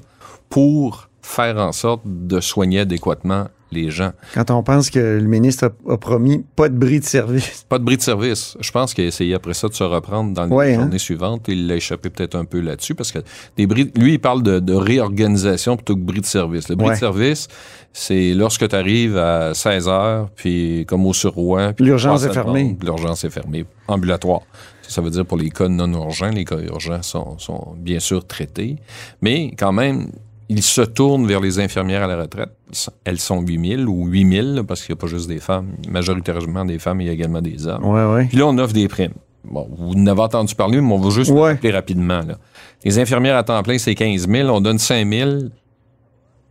pour 0.49 1.09
faire 1.23 1.59
en 1.59 1.73
sorte 1.73 2.03
de 2.05 2.41
soigner 2.41 2.81
adéquatement 2.81 3.47
les 3.73 3.91
gens. 3.91 4.13
Quand 4.35 4.51
on 4.51 4.63
pense 4.63 4.91
que 4.91 4.99
le 4.99 5.27
ministre 5.29 5.71
a, 5.89 5.93
a 5.93 5.97
promis 5.97 6.45
pas 6.57 6.69
de 6.69 6.77
bris 6.77 7.01
de 7.01 7.05
service. 7.05 7.65
Pas 7.69 7.79
de 7.79 7.85
bris 7.85 7.97
de 7.97 8.03
service. 8.03 8.57
Je 8.61 8.71
pense 8.71 8.95
qu'il 8.95 9.05
a 9.05 9.07
essayé 9.09 9.35
après 9.35 9.55
ça 9.55 9.69
de 9.69 9.75
se 9.75 9.85
reprendre 9.85 10.33
dans 10.35 10.45
les 10.47 10.53
Ouais, 10.53 10.75
hein? 10.75 10.81
journées 10.83 10.99
suivantes. 10.99 11.47
Il 11.49 11.67
l'a 11.67 11.77
échappé 11.77 12.11
peut-être 12.11 12.35
un 12.35 12.45
peu 12.45 12.61
là-dessus 12.61 12.95
parce 12.95 13.13
que 13.13 13.21
des 13.57 13.67
bris, 13.67 13.91
lui, 13.97 14.15
il 14.15 14.19
parle 14.19 14.43
de, 14.43 14.59
de 14.61 14.75
réorganisation 14.75 15.77
plutôt 15.77 15.95
que 15.95 16.01
bris 16.01 16.21
de 16.21 16.27
service. 16.27 16.69
Le 16.69 16.75
bris 16.77 16.89
Ouais. 16.89 16.95
de 16.95 16.99
service, 16.99 17.49
c'est 17.93 18.35
lorsque 18.35 18.69
tu 18.69 18.75
arrives 18.77 19.17
à 19.17 19.55
16 19.55 19.89
heures, 19.89 20.31
puis 20.35 20.85
comme 20.89 21.07
au 21.07 21.13
surroi. 21.13 21.73
puis 21.73 21.85
L'urgence 21.85 22.25
est 22.25 22.33
fermée. 22.33 22.77
L'urgence 22.83 23.25
est 23.25 23.31
fermée. 23.31 23.65
Ambulatoire. 23.89 24.41
Ça, 24.83 24.97
ça 24.97 25.01
veut 25.03 25.11
dire 25.11 25.25
pour 25.27 25.37
les 25.39 25.51
cas 25.51 25.69
non 25.69 25.93
urgents, 25.93 26.31
les 26.31 26.45
cas 26.45 26.59
urgents 26.59 27.03
sont, 27.03 27.39
sont 27.39 27.75
bien 27.79 28.01
sûr 28.01 28.27
traités. 28.27 28.77
Mais 29.23 29.53
quand 29.57 29.73
même, 29.73 30.11
il 30.53 30.63
se 30.63 30.81
tourne 30.83 31.27
vers 31.27 31.41
les 31.41 31.61
infirmières 31.61 32.03
à 32.03 32.07
la 32.09 32.17
retraite. 32.21 32.51
Ils 32.71 32.75
sont- 32.77 32.93
Elles 33.05 33.21
sont 33.21 33.41
8000 33.41 33.87
ou 33.89 34.07
8000, 34.09 34.55
là, 34.57 34.65
parce 34.65 34.83
qu'il 34.85 34.93
n'y 34.95 34.99
a 34.99 35.01
pas 35.01 35.07
juste 35.07 35.29
des 35.29 35.39
femmes, 35.39 35.69
majoritairement 35.89 36.65
des 36.65 36.79
femmes, 36.81 37.01
il 37.01 37.07
y 37.07 37.11
a 37.11 37.13
également 37.13 37.41
des 37.41 37.67
hommes. 37.69 37.85
Ouais, 37.85 38.05
ouais. 38.13 38.27
Puis 38.27 38.37
là, 38.37 38.47
on 38.47 38.59
offre 38.59 38.73
des 38.75 38.89
primes. 38.89 39.15
Bon, 39.45 39.67
vous 39.79 39.93
en 39.95 40.07
avez 40.07 40.21
entendu 40.21 40.55
parler, 40.55 40.81
mais 40.81 40.93
on 40.93 40.99
va 40.99 41.11
juste 41.11 41.31
Ouais. 41.31 41.53
rappeler 41.53 41.71
rapidement. 41.71 42.21
Là. 42.27 42.37
Les 42.85 42.99
infirmières 42.99 43.37
à 43.37 43.45
temps 43.45 43.63
plein, 43.63 43.79
c'est 43.79 43.95
15 43.95 44.29
000. 44.29 44.49
On 44.51 44.61
donne 44.61 44.79
5 44.79 45.09
000, 45.09 45.31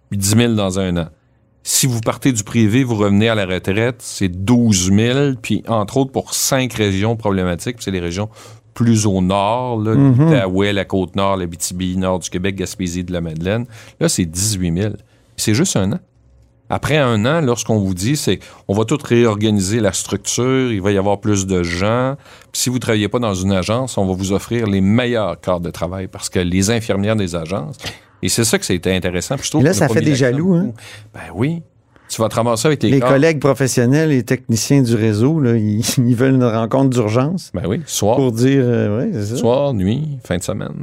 puis 0.10 0.18
10 0.18 0.36
000 0.36 0.54
dans 0.54 0.80
un 0.80 0.96
an. 0.98 1.08
Si 1.62 1.86
vous 1.86 2.00
partez 2.00 2.32
du 2.32 2.44
privé, 2.44 2.84
vous 2.86 2.96
revenez 2.96 3.28
à 3.30 3.36
la 3.36 3.46
retraite, 3.46 3.98
c'est 4.00 4.30
12 4.30 4.92
000. 4.92 5.34
Puis, 5.42 5.62
entre 5.68 5.98
autres, 5.98 6.12
pour 6.12 6.34
cinq 6.34 6.74
régions 6.74 7.16
problématiques, 7.18 7.76
puis 7.76 7.84
c'est 7.84 7.92
les 7.92 8.00
régions 8.00 8.30
plus 8.80 9.06
au 9.06 9.22
nord, 9.22 9.82
là, 9.82 9.94
l'Outaouais, 9.94 10.72
la 10.72 10.86
Côte-Nord, 10.86 11.36
la 11.36 11.48
BTB, 11.48 11.98
nord 11.98 12.20
du 12.20 12.30
Québec, 12.30 12.56
Gaspésie, 12.56 13.04
de 13.04 13.12
la 13.12 13.20
Madeleine. 13.20 13.66
Là, 14.00 14.08
c'est 14.08 14.24
18 14.24 14.82
000. 14.82 14.94
C'est 15.36 15.54
juste 15.54 15.76
un 15.76 15.92
an. 15.92 16.00
Après 16.70 16.96
un 16.96 17.26
an, 17.26 17.42
lorsqu'on 17.42 17.78
vous 17.78 17.94
dit, 17.94 18.16
c'est 18.16 18.40
on 18.70 18.74
va 18.74 18.86
tout 18.86 18.98
réorganiser 19.04 19.82
la 19.82 19.92
structure, 19.92 20.72
il 20.72 20.82
va 20.82 20.94
y 20.94 20.98
avoir 20.98 21.20
plus 21.20 21.46
de 21.46 21.62
gens. 21.62 22.16
Puis 22.54 22.62
si 22.62 22.70
vous 22.70 22.76
ne 22.76 22.80
travaillez 22.80 23.10
pas 23.10 23.20
dans 23.20 23.34
une 23.34 23.52
agence, 23.52 23.98
on 23.98 24.06
va 24.06 24.14
vous 24.14 24.32
offrir 24.32 24.66
les 24.66 24.80
meilleurs 24.80 25.42
cadres 25.42 25.60
de 25.60 25.72
travail 25.72 26.08
parce 26.08 26.30
que 26.30 26.40
les 26.40 26.72
infirmières 26.72 27.18
des 27.18 27.36
agences. 27.36 27.80
Et 28.22 28.30
c'est 28.30 28.46
ça 28.46 28.58
que 28.58 28.66
c'était 28.66 28.96
intéressant. 28.96 29.36
Puis 29.36 29.46
je 29.46 29.50
trouve 29.50 29.62
Et 29.62 29.66
là, 29.66 29.74
ça 29.74 29.90
fait 29.90 30.02
des 30.02 30.16
jaloux, 30.16 30.54
hein? 30.54 30.72
Ben 31.14 31.34
oui. 31.36 31.64
Tu 32.10 32.22
vas 32.22 32.28
te 32.28 32.36
ramasser 32.36 32.68
avec 32.68 32.82
les, 32.84 32.90
Les 32.90 33.00
collègues 33.00 33.40
professionnels 33.40 34.12
et 34.12 34.24
techniciens 34.24 34.82
du 34.82 34.96
réseau, 34.96 35.40
là, 35.40 35.56
ils, 35.58 35.82
ils 36.00 36.16
veulent 36.16 36.34
une 36.36 36.44
rencontre 36.44 36.90
d'urgence 36.90 37.52
Ben 37.54 37.64
oui, 37.68 37.82
soir, 37.86 38.16
pour 38.18 38.32
dire, 38.32 38.62
euh, 38.64 38.98
ouais, 39.00 39.10
c'est 39.14 39.26
ça. 39.28 39.36
soir, 39.38 39.74
nuit, 39.74 40.18
fin 40.24 40.38
de 40.38 40.44
semaine. 40.44 40.74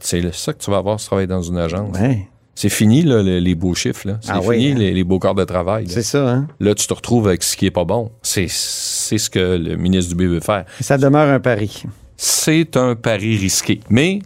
C'est 0.00 0.34
ça 0.34 0.52
que 0.52 0.58
tu 0.62 0.70
vas 0.70 0.78
avoir 0.78 0.98
si 0.98 1.06
tu 1.06 1.10
travailles 1.10 1.28
dans 1.28 1.42
une 1.42 1.56
agence. 1.58 1.96
Ouais, 1.98 2.26
C'est 2.56 2.68
fini, 2.68 3.02
là, 3.02 3.22
les, 3.22 3.40
les 3.40 3.54
beaux 3.54 3.74
chiffres. 3.74 4.08
C'est 4.20 4.30
Ah 4.32 4.40
oui, 4.44 4.56
fini, 4.56 4.72
hein? 4.72 4.74
les, 4.78 4.92
les 4.92 5.04
beaux 5.04 5.20
corps 5.20 5.36
de 5.36 5.44
travail. 5.44 5.86
c'est 5.88 6.02
ça, 6.02 6.28
hein? 6.28 6.48
Là, 6.58 6.74
tu 6.74 6.86
te 6.86 6.92
retrouves 6.94 7.28
avec 7.28 7.42
ce 7.44 7.56
qui 7.56 7.66
est 7.66 7.70
pas 7.70 7.84
bon. 7.84 8.10
C'est, 8.22 8.46
c'est 8.48 9.18
ce 9.18 9.30
que 9.30 9.56
le 9.56 9.76
ministre 9.76 10.14
du 10.14 10.26
B 10.26 10.28
veut 10.28 10.40
faire. 10.40 10.64
Ça 10.80 10.98
demeure 10.98 11.28
un 11.28 11.38
pari. 11.40 11.84
C'est 12.16 12.76
un 12.76 12.96
pari 12.96 13.36
risqué. 13.36 13.80
Mais 13.88 14.18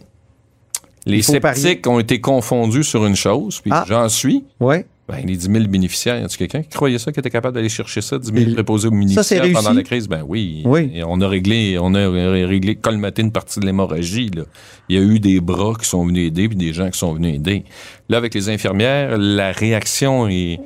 les 1.05 1.21
sceptiques 1.21 1.85
ont 1.87 1.99
été 1.99 2.19
confondus 2.19 2.83
sur 2.83 3.05
une 3.05 3.15
chose, 3.15 3.61
puis 3.61 3.71
Ah. 3.73 3.85
j'en 3.87 4.09
suis. 4.09 4.43
Ouais. 4.59 4.85
Ben, 5.07 5.25
les 5.25 5.37
10 5.37 5.49
000 5.49 5.67
bénéficiaires, 5.69 6.19
y 6.19 6.23
a-tu 6.23 6.37
quelqu'un 6.37 6.61
qui 6.63 6.67
croyait 6.69 6.99
ça, 6.99 7.13
qui 7.13 7.19
était 7.21 7.29
capable 7.29 7.55
d'aller 7.55 7.69
chercher 7.69 8.01
ça, 8.01 8.17
10 8.19 8.27
000 8.27 8.39
Il- 8.39 8.53
préposés 8.55 8.89
aux 8.89 8.91
bénéficiaires 8.91 9.45
pendant 9.53 9.71
la 9.71 9.83
crise? 9.83 10.05
Ben 10.09 10.21
oui. 10.27 10.63
Oui. 10.65 10.91
Et 10.93 11.01
on 11.05 11.21
a 11.21 11.27
réglé, 11.29 11.77
on 11.81 11.93
a 11.95 12.09
réglé, 12.45 12.75
colmaté 12.75 13.21
une 13.21 13.31
partie 13.31 13.61
de 13.61 13.65
l'hémorragie, 13.65 14.29
là. 14.35 14.43
Il 14.89 14.97
y 14.97 14.99
a 14.99 15.01
eu 15.01 15.19
des 15.19 15.39
bras 15.39 15.73
qui 15.81 15.87
sont 15.87 16.05
venus 16.05 16.27
aider, 16.27 16.49
puis 16.49 16.57
des 16.57 16.73
gens 16.73 16.89
qui 16.89 16.97
sont 16.99 17.13
venus 17.13 17.35
aider. 17.35 17.63
Là, 18.09 18.17
avec 18.17 18.33
les 18.33 18.49
infirmières, 18.49 19.17
la 19.17 19.51
réaction 19.53 20.27
est, 20.27 20.59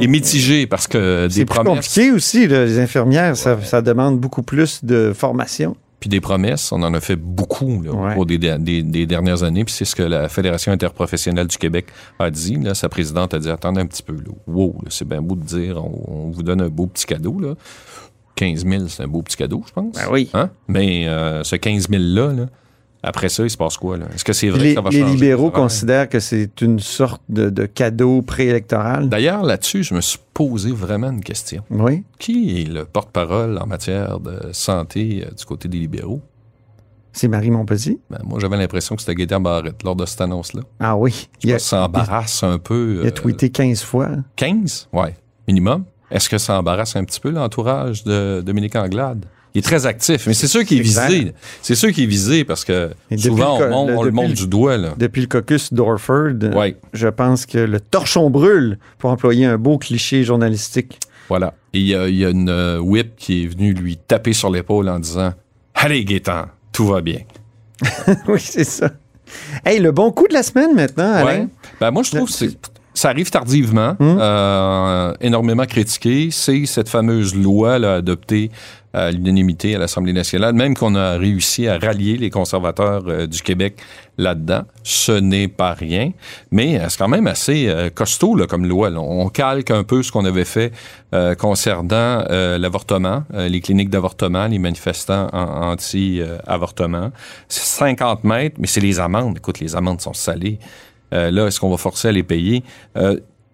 est 0.00 0.06
mitigée 0.06 0.66
parce 0.68 0.86
que 0.86 1.26
des 1.26 1.32
C'est 1.32 1.48
compliqué 1.48 2.12
aussi, 2.12 2.46
là, 2.46 2.64
les 2.64 2.78
infirmières, 2.78 3.36
ça, 3.36 3.60
ça 3.62 3.82
demande 3.82 4.18
beaucoup 4.20 4.42
plus 4.42 4.84
de 4.84 5.12
formation. 5.12 5.76
Puis 6.00 6.08
des 6.08 6.20
promesses, 6.20 6.70
on 6.70 6.82
en 6.82 6.94
a 6.94 7.00
fait 7.00 7.16
beaucoup 7.16 7.82
là, 7.82 7.90
Ouais. 7.92 8.12
au 8.12 8.14
cours 8.14 8.26
des, 8.26 8.38
des- 8.38 8.82
des 8.84 9.06
dernières 9.06 9.42
années. 9.42 9.64
Puis 9.64 9.74
c'est 9.74 9.84
ce 9.84 9.96
que 9.96 10.02
la 10.04 10.28
Fédération 10.28 10.70
interprofessionnelle 10.70 11.48
du 11.48 11.56
Québec 11.58 11.86
a 12.20 12.30
dit. 12.30 12.54
Là, 12.56 12.74
sa 12.74 12.88
présidente 12.88 13.34
a 13.34 13.38
dit 13.40 13.50
attendez 13.50 13.80
un 13.80 13.86
petit 13.86 14.02
peu. 14.04 14.14
Là. 14.14 14.30
Wow, 14.46 14.78
là, 14.84 14.88
c'est 14.90 15.08
bien 15.08 15.20
beau 15.20 15.34
de 15.34 15.42
dire 15.44 15.76
on, 15.84 16.26
on 16.28 16.30
vous 16.30 16.42
donne 16.44 16.60
un 16.62 16.68
beau 16.68 16.86
petit 16.86 17.04
cadeau. 17.06 17.40
Là. 17.40 17.54
15 18.36 18.64
000, 18.64 18.86
c'est 18.86 19.02
un 19.02 19.08
beau 19.08 19.22
petit 19.22 19.36
cadeau, 19.36 19.64
je 19.66 19.72
pense. 19.72 19.94
Ben 19.96 20.06
oui. 20.12 20.30
Hein? 20.34 20.50
Mais 20.68 21.08
euh, 21.08 21.42
ce 21.42 21.56
15 21.56 21.88
000-là, 21.88 22.32
là, 22.32 22.46
après 23.02 23.28
ça, 23.28 23.44
il 23.44 23.50
se 23.50 23.56
passe 23.56 23.76
quoi? 23.76 23.96
là? 23.96 24.06
Est-ce 24.14 24.24
que 24.24 24.32
c'est 24.32 24.48
vrai 24.48 24.60
Les, 24.60 24.68
que 24.70 24.74
ça 24.76 24.80
va 24.80 24.90
les 24.90 25.00
changer? 25.00 25.12
libéraux 25.14 25.50
considèrent 25.50 26.08
que 26.08 26.18
c'est 26.20 26.60
une 26.60 26.80
sorte 26.80 27.22
de, 27.28 27.48
de 27.50 27.66
cadeau 27.66 28.22
préélectoral. 28.22 29.08
D'ailleurs, 29.08 29.42
là-dessus, 29.44 29.82
je 29.84 29.94
me 29.94 30.00
suis 30.00 30.18
posé 30.34 30.72
vraiment 30.72 31.10
une 31.10 31.22
question. 31.22 31.62
Oui. 31.70 32.02
Qui 32.18 32.60
est 32.62 32.64
le 32.68 32.84
porte-parole 32.84 33.58
en 33.58 33.66
matière 33.66 34.18
de 34.20 34.50
santé 34.52 35.24
euh, 35.26 35.34
du 35.34 35.44
côté 35.44 35.68
des 35.68 35.78
libéraux? 35.78 36.20
C'est 37.12 37.28
Marie 37.28 37.50
Montpetit. 37.50 38.00
Ben, 38.10 38.18
moi, 38.24 38.38
j'avais 38.40 38.56
l'impression 38.56 38.94
que 38.94 39.02
c'était 39.02 39.14
Gaétan 39.14 39.40
Barrette 39.40 39.82
lors 39.82 39.96
de 39.96 40.04
cette 40.06 40.20
annonce-là. 40.20 40.62
Ah 40.78 40.96
oui. 40.96 41.28
Il 41.42 41.50
Il 41.50 41.54
a, 41.54 41.58
s'embarrasse 41.58 42.42
un 42.42 42.58
peu. 42.58 42.98
il 43.00 43.06
a 43.06 43.08
euh, 43.08 43.10
tweeté 43.10 43.50
15 43.50 43.82
fois. 43.82 44.08
15? 44.36 44.88
Ouais, 44.92 45.14
minimum. 45.48 45.84
Est-ce 46.10 46.28
que 46.28 46.38
ça 46.38 46.58
embarrasse 46.58 46.96
un 46.96 47.04
petit 47.04 47.20
peu 47.20 47.30
l'entourage 47.30 48.04
de 48.04 48.42
Dominique 48.44 48.76
Anglade? 48.76 49.24
Il 49.58 49.60
est 49.60 49.62
très 49.62 49.86
actif, 49.86 50.26
mais 50.26 50.34
c'est 50.34 50.46
sûr 50.46 50.64
qu'il 50.64 50.78
est 50.78 50.82
visé. 50.82 51.32
C'est 51.62 51.74
sûr 51.74 51.92
qu'il 51.92 52.04
est 52.04 52.06
visé 52.08 52.44
parce 52.44 52.64
que 52.64 52.90
souvent, 53.16 53.58
on, 53.58 53.86
le- 53.86 53.96
on 53.98 54.02
le 54.02 54.10
le- 54.10 54.34
du 54.34 54.46
doigt. 54.46 54.76
Là. 54.76 54.94
Depuis 54.96 55.20
le 55.22 55.26
caucus 55.26 55.72
d'Orford, 55.72 56.32
Ouais, 56.54 56.76
je 56.92 57.08
pense 57.08 57.46
que 57.46 57.58
le 57.58 57.80
torchon 57.80 58.30
brûle, 58.30 58.78
pour 58.98 59.10
employer 59.10 59.46
un 59.46 59.58
beau 59.58 59.78
cliché 59.78 60.24
journalistique. 60.24 60.98
voilà. 61.28 61.54
Et 61.74 61.80
il 61.80 61.86
y 61.86 61.94
a, 61.94 62.08
il 62.08 62.16
y 62.16 62.24
a 62.24 62.30
une 62.30 62.48
euh, 62.48 62.78
whip 62.78 63.12
qui 63.16 63.44
est 63.44 63.46
venue 63.46 63.72
lui 63.74 63.96
taper 63.98 64.32
sur 64.32 64.50
l'épaule 64.50 64.88
en 64.88 64.98
disant 64.98 65.34
Allez, 65.74 66.04
Gaétan, 66.04 66.46
tout 66.72 66.86
va 66.86 67.00
bien. 67.02 67.20
oui, 68.28 68.40
c'est 68.40 68.64
ça. 68.64 68.90
Hey, 69.64 69.78
le 69.78 69.92
bon 69.92 70.10
coup 70.10 70.26
de 70.28 70.32
la 70.34 70.42
semaine 70.42 70.74
maintenant, 70.74 71.12
Alain. 71.12 71.40
Ouais. 71.40 71.46
Ben, 71.80 71.90
moi, 71.90 72.02
je 72.02 72.10
trouve 72.16 72.30
que 72.30 72.46
ça 72.94 73.10
arrive 73.10 73.30
tardivement, 73.30 73.94
Hum. 74.00 74.18
euh, 74.20 75.12
énormément 75.20 75.66
critiqué. 75.66 76.30
C'est 76.32 76.64
cette 76.66 76.88
fameuse 76.88 77.34
loi 77.36 77.78
là, 77.78 77.96
adoptée 77.96 78.50
à 78.92 79.10
l'unanimité 79.10 79.74
à 79.74 79.78
l'Assemblée 79.78 80.12
nationale, 80.12 80.54
même 80.54 80.74
qu'on 80.74 80.94
a 80.94 81.16
réussi 81.18 81.68
à 81.68 81.78
rallier 81.78 82.16
les 82.16 82.30
conservateurs 82.30 83.04
euh, 83.06 83.26
du 83.26 83.42
Québec 83.42 83.76
là-dedans. 84.16 84.62
Ce 84.82 85.12
n'est 85.12 85.46
pas 85.48 85.72
rien, 85.74 86.12
mais 86.50 86.80
euh, 86.80 86.86
c'est 86.88 86.98
quand 86.98 87.08
même 87.08 87.26
assez 87.26 87.68
euh, 87.68 87.90
costaud 87.90 88.34
là, 88.34 88.46
comme 88.46 88.66
loi. 88.66 88.90
On 88.96 89.28
calque 89.28 89.70
un 89.70 89.84
peu 89.84 90.02
ce 90.02 90.10
qu'on 90.10 90.24
avait 90.24 90.44
fait 90.46 90.72
euh, 91.14 91.34
concernant 91.34 92.24
l'avortement, 92.28 93.24
les 93.34 93.60
cliniques 93.60 93.90
d'avortement, 93.90 94.46
les 94.46 94.58
manifestants 94.58 95.28
en- 95.32 95.70
anti-avortement. 95.72 97.10
C'est 97.48 97.64
50 97.64 98.24
mètres, 98.24 98.56
mais 98.58 98.66
c'est 98.66 98.80
les 98.80 99.00
amendes. 99.00 99.36
Écoute, 99.38 99.60
les 99.60 99.76
amendes 99.76 100.00
sont 100.00 100.12
salées. 100.14 100.58
Là, 101.12 101.46
est-ce 101.46 101.58
qu'on 101.60 101.70
va 101.70 101.76
forcer 101.78 102.08
à 102.08 102.12
les 102.12 102.22
payer? 102.22 102.62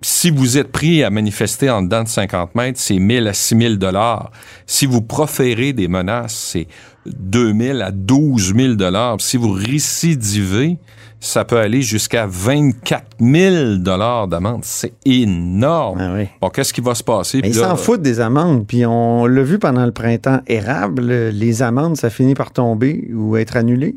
Si 0.07 0.29
vous 0.31 0.59
êtes 0.59 0.71
pris 0.71 1.03
à 1.03 1.09
manifester 1.09 1.71
en 1.71 1.81
dedans 1.81 2.03
de 2.03 2.09
50 2.09 2.55
mètres, 2.55 2.79
c'est 2.79 2.99
1000 2.99 3.27
à 3.27 3.33
6000 3.33 3.79
dollars. 3.79 4.33
Si 4.67 4.85
vous 4.85 5.01
proférez 5.01 5.73
des 5.73 5.88
menaces, 5.88 6.35
c'est 6.35 6.67
2000 7.07 7.81
à 7.81 7.90
12 7.90 8.55
000 8.55 8.75
dollars. 8.75 9.19
Si 9.23 9.38
vous 9.38 9.53
récidivez, 9.53 10.77
ça 11.21 11.47
peut 11.47 11.57
aller 11.57 11.81
jusqu'à 11.81 12.27
24 12.27 13.03
000 13.19 13.77
dollars 13.77 14.29
d'amende. 14.29 14.61
C'est 14.62 14.93
énorme. 15.07 15.99
Ah 15.99 16.12
oui. 16.14 16.29
Bon, 16.38 16.51
qu'est-ce 16.51 16.75
qui 16.75 16.83
va 16.83 16.95
se 16.95 17.03
passer? 17.03 17.40
Mais 17.40 17.49
ils 17.49 17.55
s'en 17.55 17.75
foutent 17.77 18.03
des 18.03 18.21
amendes. 18.21 18.67
Puis 18.67 18.85
on 18.85 19.25
l'a 19.25 19.43
vu 19.43 19.59
pendant 19.59 19.87
le 19.87 19.93
printemps 19.93 20.43
érable, 20.47 21.31
les 21.31 21.62
amendes, 21.62 21.97
ça 21.97 22.11
finit 22.11 22.35
par 22.35 22.51
tomber 22.53 23.09
ou 23.14 23.38
être 23.38 23.57
annulé? 23.57 23.97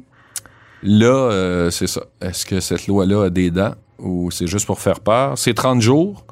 Là, 0.84 1.32
euh, 1.32 1.70
c'est 1.70 1.88
ça. 1.88 2.04
Est-ce 2.22 2.46
que 2.46 2.62
cette 2.62 2.88
loi-là 2.88 3.26
a 3.26 3.30
des 3.30 3.52
dents? 3.52 3.74
Ou 4.00 4.32
c'est 4.32 4.48
juste 4.48 4.66
pour 4.66 4.80
faire 4.80 5.00
peur? 5.00 5.38
C'est 5.38 5.54
30 5.54 5.82
jours 5.82 6.26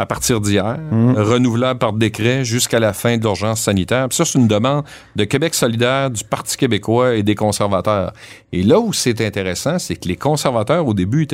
à 0.00 0.06
partir 0.06 0.40
d'hier, 0.40 0.78
renouvelable 0.92 1.78
par 1.80 1.92
décret 1.92 2.44
jusqu'à 2.44 2.78
la 2.78 2.92
fin 2.92 3.16
de 3.16 3.22
l'urgence 3.22 3.62
sanitaire. 3.62 4.08
Puis 4.08 4.16
ça, 4.16 4.24
c'est 4.24 4.38
une 4.38 4.46
demande 4.46 4.84
de 5.16 5.24
Québec 5.24 5.54
solidaire, 5.56 6.08
du 6.10 6.22
Parti 6.22 6.56
québécois 6.56 7.16
et 7.16 7.24
des 7.24 7.34
conservateurs. 7.34 8.12
Et 8.52 8.62
là 8.62 8.78
où 8.78 8.92
c'est 8.92 9.20
intéressant, 9.20 9.80
c'est 9.80 9.96
que 9.96 10.06
les 10.06 10.14
conservateurs, 10.14 10.86
au 10.86 10.94
début, 10.94 11.26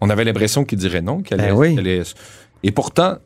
on 0.00 0.08
avait 0.08 0.24
l'impression 0.24 0.64
qu'ils 0.64 0.78
diraient 0.78 1.02
non, 1.02 1.20
qu'ils 1.20 1.36
Ben 1.36 1.52
oui. 1.52 1.70
qu'ils 1.70 1.80
allaient- 1.80 2.02
Et 2.62 2.70
pourtant, 2.70 3.16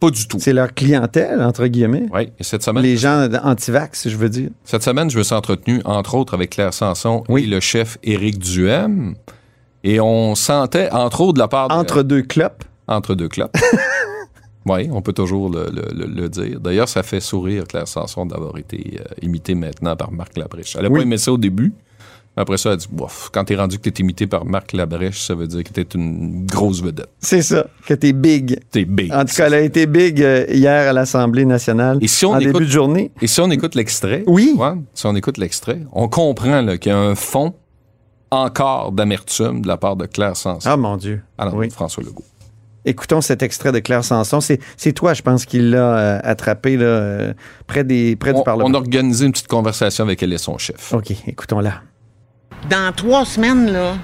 pas 0.00 0.10
du 0.10 0.26
tout. 0.26 0.38
C'est 0.40 0.52
leur 0.54 0.72
clientèle, 0.72 1.42
entre 1.42 1.66
guillemets. 1.66 2.06
Oui, 2.10 2.30
et 2.38 2.44
cette 2.44 2.62
semaine, 2.62 2.82
Les 2.84 2.96
gens 2.96 3.28
anti-vax, 3.42 4.08
je 4.08 4.16
veux 4.16 4.30
dire. 4.30 4.48
Cette 4.64 4.84
semaine, 4.84 5.10
je 5.10 5.18
me 5.18 5.22
suis 5.22 5.34
entretenu, 5.34 5.82
entre 5.84 6.14
autres, 6.14 6.32
avec 6.32 6.50
Claire 6.50 6.72
Sanson 6.72 7.24
Oui. 7.28 7.42
et 7.44 7.46
le 7.46 7.60
chef 7.60 7.98
Éric 8.02 8.38
Duhem. 8.38 9.16
Et 9.90 10.00
on 10.00 10.34
sentait, 10.34 10.90
entre 10.92 11.22
autres, 11.22 11.34
de 11.34 11.38
la 11.38 11.48
part 11.48 11.68
de- 11.68 11.72
Entre 11.74 12.02
deux 12.02 12.22
clopes. 12.22 12.62
entre 12.86 13.14
deux 13.14 13.28
clopes. 13.28 13.56
oui, 14.66 14.88
on 14.92 15.00
peut 15.00 15.14
toujours 15.14 15.48
le, 15.48 15.66
le- 15.72 15.88
le- 15.94 16.06
le 16.22 16.28
dire. 16.28 16.60
D'ailleurs, 16.60 16.88
ça 16.88 17.02
fait 17.02 17.20
sourire 17.20 17.64
Claire 17.66 17.88
Sanson 17.88 18.26
d'avoir 18.26 18.58
été 18.58 18.98
euh, 19.00 19.04
imitée 19.22 19.54
maintenant 19.54 19.96
par 19.96 20.12
Marc 20.12 20.36
Labrèche. 20.36 20.76
Elle 20.76 20.82
n'a 20.82 20.88
Oui. 20.90 20.98
pas 21.00 21.02
aimé 21.04 21.16
ça 21.16 21.32
au 21.32 21.38
début. 21.38 21.72
Après 22.36 22.56
ça, 22.58 22.68
elle 22.68 22.74
a 22.74 22.76
dit, 22.76 22.86
bof, 22.92 23.30
quand 23.32 23.44
t'es 23.44 23.56
rendu 23.56 23.78
que 23.78 23.88
t'es 23.90 24.02
imité 24.02 24.26
par 24.28 24.44
Marc 24.44 24.72
Labrèche, 24.74 25.20
ça 25.26 25.34
veut 25.34 25.46
dire 25.48 25.64
que 25.64 25.70
t'es 25.72 25.86
une 25.94 26.44
grosse 26.46 26.82
vedette. 26.82 27.08
C'est 27.18 27.42
ça, 27.42 27.66
que 27.86 27.94
t'es 27.94 28.12
big. 28.12 28.60
T'es 28.70 28.84
big. 28.84 29.10
En 29.12 29.24
tout 29.24 29.34
cas, 29.34 29.46
elle 29.46 29.54
a 29.54 29.60
été 29.60 29.86
big 29.86 30.22
euh, 30.22 30.44
hier 30.50 30.90
à 30.90 30.92
l'Assemblée 30.92 31.44
nationale 31.46 31.98
Et 32.00 32.06
si 32.06 32.26
on 32.26 32.32
en 32.32 32.38
écoute- 32.38 32.52
début 32.52 32.66
de 32.66 32.70
journée. 32.70 33.10
Et 33.22 33.26
si 33.26 33.40
on 33.40 33.50
écoute 33.50 33.74
l'extrait, 33.74 34.22
Oui. 34.26 34.54
ouais, 34.56 34.74
si 34.94 35.06
on 35.06 35.16
écoute 35.16 35.38
l'extrait, 35.38 35.80
on 35.92 36.08
comprend 36.08 36.64
qu'il 36.76 36.92
y 36.92 36.94
a 36.94 36.98
un 36.98 37.14
fond 37.16 37.54
encore 38.30 38.92
d'amertume 38.92 39.62
de 39.62 39.68
la 39.68 39.76
part 39.76 39.96
de 39.96 40.06
Claire 40.06 40.36
Sanson 40.36 40.68
Ah 40.70 40.76
mon 40.76 40.96
Dieu. 40.96 41.22
à 41.38 41.44
l'endroit 41.44 41.62
oui. 41.62 41.68
de 41.68 41.72
François 41.72 42.02
Legault. 42.02 42.24
Écoutons 42.84 43.20
cet 43.20 43.42
extrait 43.42 43.72
de 43.72 43.80
Claire 43.80 44.04
Sanson. 44.04 44.40
C'est, 44.40 44.92
toi, 44.92 45.12
je 45.12 45.20
pense, 45.22 45.44
qui 45.44 45.58
l'a 45.60 45.78
euh, 45.98 46.20
attrapé 46.22 46.76
là, 46.76 46.84
euh, 46.86 47.34
près, 47.66 47.84
des, 47.84 48.16
près 48.16 48.32
du 48.32 48.38
On, 48.40 48.42
Parlement. 48.42 48.68
on 48.70 48.74
a 48.74 48.78
organisé 48.78 49.26
une 49.26 49.32
petite 49.32 49.48
conversation 49.48 50.04
avec 50.04 50.22
elle 50.22 50.32
et 50.32 50.38
son 50.38 50.56
chef. 50.58 50.92
OK, 50.94 51.10
écoutons-la. 51.26 51.82
dans 52.70 52.92
trois 52.94 53.24
semaines, 53.26 53.70
là, 53.72 53.94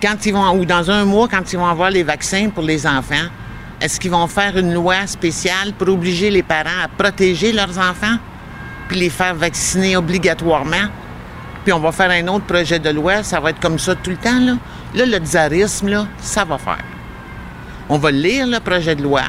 quand 0.00 0.24
ils 0.24 0.32
vont, 0.32 0.58
ou 0.58 0.64
dans 0.64 0.90
un 0.90 1.04
mois, 1.04 1.28
quand 1.28 1.52
ils 1.52 1.56
vont 1.58 1.66
avoir 1.66 1.90
les 1.90 2.02
vaccins 2.02 2.48
pour 2.50 2.62
les 2.62 2.86
enfants, 2.86 3.26
est-ce 3.80 3.98
qu'ils 4.00 4.10
vont 4.12 4.26
faire 4.28 4.56
une 4.56 4.72
loi 4.72 5.06
spéciale 5.06 5.72
pour 5.76 5.88
obliger 5.88 6.30
les 6.30 6.42
parents 6.42 6.82
à 6.84 6.88
protéger 6.88 7.52
leurs 7.52 7.78
enfants, 7.78 8.16
puis 8.88 8.98
les 9.00 9.10
faire 9.10 9.34
vacciner 9.34 9.96
obligatoirement? 9.96 10.88
Puis 11.64 11.72
on 11.72 11.80
va 11.80 11.92
faire 11.92 12.10
un 12.10 12.28
autre 12.28 12.44
projet 12.44 12.78
de 12.78 12.90
loi, 12.90 13.22
ça 13.22 13.40
va 13.40 13.50
être 13.50 13.60
comme 13.60 13.78
ça 13.78 13.94
tout 13.94 14.10
le 14.10 14.16
temps, 14.16 14.40
là. 14.40 14.56
Là, 14.94 15.06
le 15.06 15.18
tsarisme, 15.18 15.88
là, 15.88 16.06
ça 16.20 16.44
va 16.44 16.58
faire. 16.58 16.84
On 17.88 17.98
va 17.98 18.10
lire 18.10 18.46
le 18.46 18.60
projet 18.60 18.94
de 18.94 19.02
loi, 19.02 19.22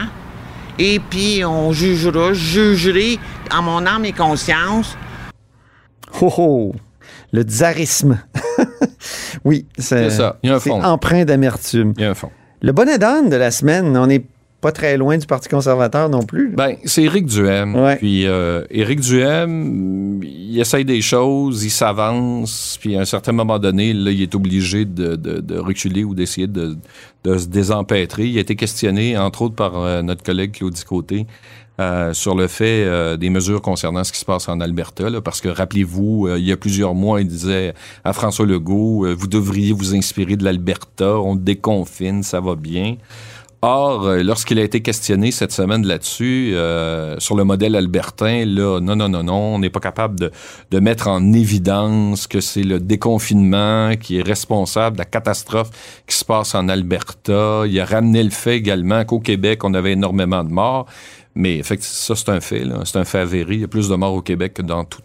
et 0.78 1.00
puis 1.00 1.44
on 1.46 1.72
jugera, 1.72 2.34
je 2.34 2.74
jugerai 2.74 3.20
en 3.54 3.62
mon 3.62 3.86
âme 3.86 4.06
et 4.06 4.12
conscience 4.12 4.98
Oh, 6.22 6.34
oh, 6.38 6.76
le 7.32 7.42
tsarisme. 7.42 8.20
oui, 9.46 9.66
c'est, 9.78 10.10
ça, 10.10 10.38
il 10.44 10.50
y 10.50 10.54
a 10.54 10.56
un 10.56 10.60
fond. 10.60 10.82
empreint 10.82 11.26
d'amertume. 11.26 11.94
Il 11.98 12.04
y 12.04 12.06
a 12.06 12.12
un 12.12 12.14
fond. 12.14 12.32
Le 12.62 12.72
bonnet 12.72 12.98
d'âne 12.98 13.30
de 13.30 13.36
la 13.36 13.52
semaine, 13.52 13.96
on 13.98 14.08
n'est 14.08 14.26
pas 14.62 14.72
très 14.72 14.98
loin 14.98 15.18
du 15.18 15.28
Parti 15.28 15.48
conservateur 15.48 16.10
non 16.10 16.24
plus. 16.24 16.50
Ben, 16.56 16.76
c'est 16.86 17.04
Éric 17.04 17.26
Duhem. 17.28 17.76
Ouais. 17.76 17.98
Puis 17.98 18.26
euh, 18.26 18.64
Éric 18.72 19.00
Duhem, 19.02 20.24
il 20.24 20.60
essaye 20.60 20.86
des 20.86 21.02
choses, 21.02 21.64
il 21.64 21.70
s'avance, 21.70 22.78
puis 22.82 22.96
à 22.96 23.02
un 23.02 23.06
certain 23.06 23.32
moment 23.32 23.60
donné, 23.60 23.94
là, 23.94 24.12
il 24.12 24.22
est 24.22 24.34
obligé 24.36 24.86
de, 24.86 25.16
de- 25.16 25.40
de 25.40 25.58
reculer 25.58 26.04
ou 26.04 26.16
d'essayer 26.16 26.48
de, 26.48 26.78
de 27.24 27.38
se 27.38 27.48
désempêtrer. 27.48 28.26
Il 28.28 28.38
a 28.38 28.42
été 28.42 28.56
questionné, 28.56 29.18
entre 29.18 29.44
autres, 29.44 29.56
par 29.56 29.78
euh, 29.80 30.02
notre 30.02 30.24
collègue 30.24 30.54
Claudie 30.54 30.84
Côté. 30.84 31.26
euh, 31.80 32.14
sur 32.14 32.36
le 32.36 32.48
fait 32.48 32.86
euh, 32.86 33.18
des 33.18 33.30
mesures 33.30 33.62
concernant 33.62 34.06
ce 34.06 34.14
qui 34.14 34.20
se 34.20 34.24
passe 34.26 34.48
en 34.48 34.62
Alberta, 34.62 35.10
là, 35.10 35.20
parce 35.20 35.42
que 35.42 35.50
rappelez-vous, 35.50 36.26
euh, 36.28 36.40
il 36.40 36.46
y 36.46 36.54
a 36.54 36.58
plusieurs 36.58 36.96
mois, 36.96 37.20
il 37.20 37.28
disait 37.28 37.74
à 38.06 38.14
François 38.14 38.46
Legault, 38.46 39.06
euh, 39.06 39.14
vous 39.14 39.28
devriez 39.28 39.74
vous 39.74 39.94
inspirer 39.94 40.38
de 40.38 40.46
l'Alberta, 40.46 41.20
on 41.20 41.36
déconfine, 41.36 42.24
ça 42.24 42.40
va 42.40 42.56
bien. 42.56 42.96
Or, 43.68 44.06
euh, 44.06 44.22
lorsqu'il 44.22 44.60
a 44.60 44.64
été 44.64 44.82
questionné 44.84 45.32
cette 45.32 45.52
semaine 45.52 45.88
là-dessus, 45.88 46.52
euh, 46.54 47.16
sur 47.20 47.36
le 47.36 47.44
modèle 47.46 47.76
albertain, 47.76 48.46
là, 48.46 48.80
non, 48.80 48.96
non, 48.96 49.10
non, 49.10 49.24
non, 49.24 49.56
on 49.56 49.60
n'est 49.60 49.72
pas 49.72 49.80
capable 49.80 50.20
de, 50.20 50.32
de 50.70 50.80
mettre 50.80 51.08
en 51.08 51.34
évidence 51.34 52.28
que 52.28 52.42
c'est 52.42 52.62
le 52.62 52.80
déconfinement 52.80 53.94
qui 54.00 54.20
est 54.20 54.22
responsable 54.22 54.98
de 54.98 55.02
la 55.02 55.06
catastrophe 55.06 55.72
qui 56.06 56.16
se 56.16 56.24
passe 56.24 56.54
en 56.54 56.70
Alberta. 56.70 57.64
Il 57.66 57.80
a 57.80 57.86
ramené 57.86 58.22
le 58.24 58.30
fait 58.30 58.56
également 58.58 59.04
qu'au 59.04 59.20
Québec, 59.20 59.64
on 59.64 59.74
avait 59.74 59.94
énormément 59.94 60.44
de 60.44 60.52
morts. 60.52 60.86
Mais 61.34 61.58
effectivement, 61.58 61.96
ça, 61.96 62.16
c'est 62.16 62.30
un 62.30 62.42
fait. 62.42 62.64
C'est 62.84 63.00
un 63.00 63.04
fait 63.04 63.20
avéré. 63.20 63.56
Il 63.56 63.62
y 63.62 63.64
a 63.64 63.68
plus 63.68 63.90
de 63.90 63.96
morts 63.96 64.14
au 64.14 64.22
Québec 64.22 64.54
que 64.54 64.62
dans 64.62 64.84
tout- 64.86 65.02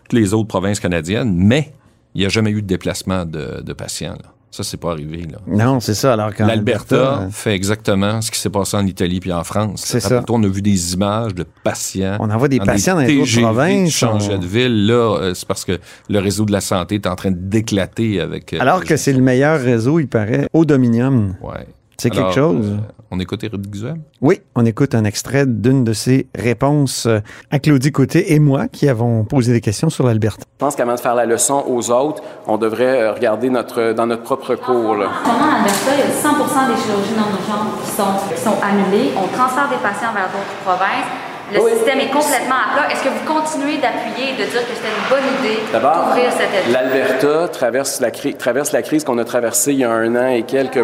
toutes 0.00 0.12
les 0.12 0.34
autres 0.34 0.48
provinces 0.48 0.80
canadiennes. 0.80 1.32
Mais 1.36 1.72
il 2.16 2.22
n'y 2.22 2.26
a 2.26 2.28
jamais 2.28 2.50
eu 2.50 2.60
de 2.60 2.66
déplacement 2.66 3.24
de, 3.24 3.62
de 3.62 3.72
patients. 3.72 4.16
là. 4.20 4.33
Ça, 4.54 4.62
c'est 4.62 4.76
pas 4.76 4.92
arrivé. 4.92 5.22
Là. 5.28 5.38
non, 5.48 5.80
c'est 5.80 5.94
ça. 5.94 6.12
Alors 6.12 6.30
L'Alberta 6.38 6.94
Alberta, 7.14 7.28
fait 7.32 7.54
exactement 7.56 8.22
ce 8.22 8.30
qui 8.30 8.38
s'est 8.38 8.50
passé 8.50 8.76
en 8.76 8.86
Italie 8.86 9.18
puis 9.18 9.32
en 9.32 9.42
France. 9.42 9.82
C'est 9.84 9.98
ça. 9.98 10.22
On 10.30 10.44
a 10.44 10.46
vu 10.46 10.62
des 10.62 10.94
images 10.94 11.34
de 11.34 11.44
patients. 11.64 12.18
On 12.20 12.30
envoie 12.30 12.46
des 12.46 12.60
dans 12.60 12.64
patients 12.64 12.94
dans 12.94 13.00
les 13.00 13.18
autres 13.18 13.40
provinces, 13.40 14.02
on- 14.04 14.38
de 14.38 14.46
ville. 14.46 14.86
Là, 14.86 15.16
euh, 15.18 15.34
c'est 15.34 15.48
parce 15.48 15.64
que 15.64 15.80
le 16.08 16.18
réseau 16.20 16.44
de 16.44 16.52
la 16.52 16.60
santé 16.60 16.94
est 16.94 17.06
en 17.08 17.16
train 17.16 17.32
d'éclater 17.32 18.20
avec. 18.20 18.52
euh, 18.54 18.58
alors 18.60 18.84
que 18.84 18.96
c'est 18.96 19.12
le 19.12 19.22
meilleur 19.22 19.60
réseau, 19.60 19.98
il 19.98 20.06
paraît, 20.06 20.46
au 20.52 20.64
Dominium. 20.64 21.34
Ouais. 21.42 21.66
C'est 21.96 22.10
quelque 22.10 22.32
chose. 22.32 22.66
euh, 22.74 22.76
on 23.14 23.20
écoute 23.20 23.44
Éric 23.44 23.70
Duhem? 23.70 24.02
Oui, 24.20 24.40
on 24.54 24.66
écoute 24.66 24.94
un 24.94 25.04
extrait 25.04 25.46
d'une 25.46 25.84
de 25.84 25.92
ses 25.92 26.26
réponses 26.34 27.06
euh, 27.06 27.20
à 27.50 27.58
Claudie 27.58 27.92
Côté 27.92 28.32
et 28.34 28.38
moi 28.38 28.66
qui 28.68 28.88
avons 28.88 29.24
posé 29.24 29.52
des 29.52 29.60
questions 29.60 29.88
sur 29.90 30.04
l'Alberta. 30.06 30.42
Je 30.42 30.58
pense 30.58 30.74
qu'avant 30.76 30.94
de 30.94 31.00
faire 31.00 31.14
la 31.14 31.26
leçon 31.26 31.64
aux 31.68 31.90
autres, 31.90 32.22
on 32.46 32.56
devrait 32.58 33.02
euh, 33.02 33.12
regarder 33.12 33.50
notre, 33.50 33.92
dans 33.92 34.06
notre 34.06 34.22
propre 34.22 34.54
cours. 34.56 34.96
Là. 34.96 35.06
En 35.06 35.24
ce 35.24 35.30
moment, 35.32 35.44
en 35.52 35.56
Alberta, 35.58 35.90
il 35.94 36.00
y 36.00 36.02
a 36.02 36.12
100 36.12 36.28
des 36.68 36.82
chirurgies 36.82 37.14
non 37.16 37.30
urgentes 37.30 37.80
qui 37.84 37.90
sont, 37.90 38.34
qui 38.34 38.40
sont 38.40 38.56
annulées. 38.62 39.10
On 39.16 39.28
transfère 39.36 39.68
des 39.68 39.76
patients 39.82 40.12
vers 40.14 40.26
d'autres 40.28 40.58
provinces. 40.64 41.06
Le 41.52 41.60
Oui. 41.62 41.72
système 41.76 41.98
est 42.00 42.10
complètement 42.10 42.56
à 42.56 42.74
plat. 42.74 42.90
Est-ce 42.92 43.04
que 43.04 43.10
vous 43.10 43.24
continuez 43.32 43.76
d'appuyer 43.76 44.30
et 44.30 44.32
de 44.32 44.50
dire 44.50 44.62
que 44.66 44.74
c'était 44.74 44.88
une 44.88 45.08
bonne 45.10 45.28
idée 45.44 45.60
d'ouvrir 45.70 46.32
cette 46.32 46.48
aide? 46.54 46.72
l'Alberta 46.72 47.48
traverse 47.48 48.00
la, 48.00 48.10
cri- 48.10 48.34
traverse 48.36 48.72
la 48.72 48.80
crise 48.82 49.04
qu'on 49.04 49.18
a 49.18 49.24
traversée 49.24 49.72
il 49.72 49.78
y 49.80 49.84
a 49.84 49.90
un 49.92 50.16
an 50.16 50.28
et 50.28 50.42
quelques... 50.44 50.80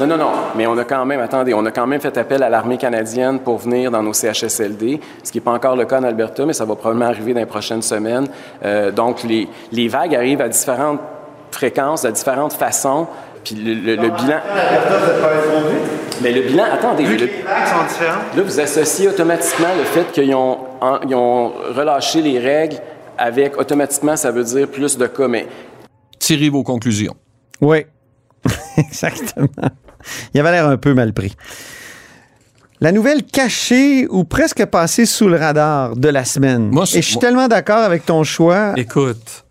Non, 0.00 0.06
non, 0.08 0.16
non, 0.16 0.30
mais 0.56 0.66
on 0.66 0.76
a 0.76 0.84
quand 0.84 1.04
même, 1.06 1.20
attendez, 1.20 1.54
on 1.54 1.64
a 1.66 1.70
quand 1.70 1.86
même 1.86 2.00
fait 2.00 2.16
appel 2.18 2.42
à 2.42 2.48
l'armée 2.48 2.76
canadienne 2.78 3.38
pour 3.38 3.58
venir 3.58 3.90
dans 3.92 4.02
nos 4.02 4.12
CHSLD, 4.12 5.00
ce 5.22 5.30
qui 5.30 5.38
n'est 5.38 5.42
pas 5.44 5.52
encore 5.52 5.76
le 5.76 5.84
cas 5.84 6.00
en 6.00 6.04
Alberta, 6.04 6.44
mais 6.44 6.52
ça 6.52 6.64
va 6.64 6.74
probablement 6.74 7.06
arriver 7.06 7.32
dans 7.32 7.40
les 7.40 7.46
prochaines 7.46 7.82
semaines. 7.82 8.26
Euh, 8.64 8.90
donc, 8.90 9.22
les, 9.22 9.48
les 9.70 9.86
vagues 9.88 10.14
arrivent 10.16 10.40
à 10.40 10.48
différentes 10.48 11.00
fréquences, 11.52 12.04
à 12.04 12.10
différentes 12.10 12.54
façons, 12.54 13.06
puis 13.44 13.54
le, 13.54 13.74
le- 13.74 13.96
le 14.02 14.08
bilan... 14.10 14.40
Mais 16.22 16.32
le 16.32 16.42
bilan, 16.42 16.64
attendez, 16.72 17.04
le- 17.06 17.26
Là, 18.36 18.42
vous 18.42 18.60
associez 18.60 19.08
automatiquement 19.08 19.68
le 19.78 19.84
fait 19.84 20.10
qu'ils 20.12 20.34
ont, 20.34 20.58
en- 20.80 21.00
ils 21.08 21.14
ont 21.14 21.52
relâché 21.74 22.20
les 22.20 22.38
règles 22.40 22.76
avec 23.16 23.56
automatiquement, 23.58 24.16
ça 24.16 24.30
veut 24.32 24.44
dire 24.44 24.66
plus 24.68 24.98
de 24.98 25.06
cas. 25.06 25.28
Mais 25.28 25.46
Tirez 26.18 26.48
vos 26.48 26.62
conclusions. 26.64 27.14
Oui, 27.60 27.86
exactement. 28.76 29.46
Il 30.34 30.40
avait 30.40 30.52
l'air 30.52 30.66
un 30.68 30.76
peu 30.76 30.94
mal 30.94 31.12
pris. 31.12 31.34
La 32.80 32.92
nouvelle 32.92 33.22
cachée 33.24 34.06
ou 34.08 34.24
presque 34.24 34.64
passée 34.66 35.06
sous 35.06 35.28
le 35.28 35.36
radar 35.36 35.96
de 35.96 36.08
la 36.08 36.24
semaine. 36.24 36.68
Moi, 36.70 36.84
je- 36.84 36.98
Et 36.98 37.02
je 37.02 37.06
suis 37.06 37.14
moi- 37.16 37.20
tellement 37.20 37.48
d'accord 37.48 37.78
avec 37.78 38.04
ton 38.04 38.24
choix. 38.24 38.72
Écoute, 38.76 39.44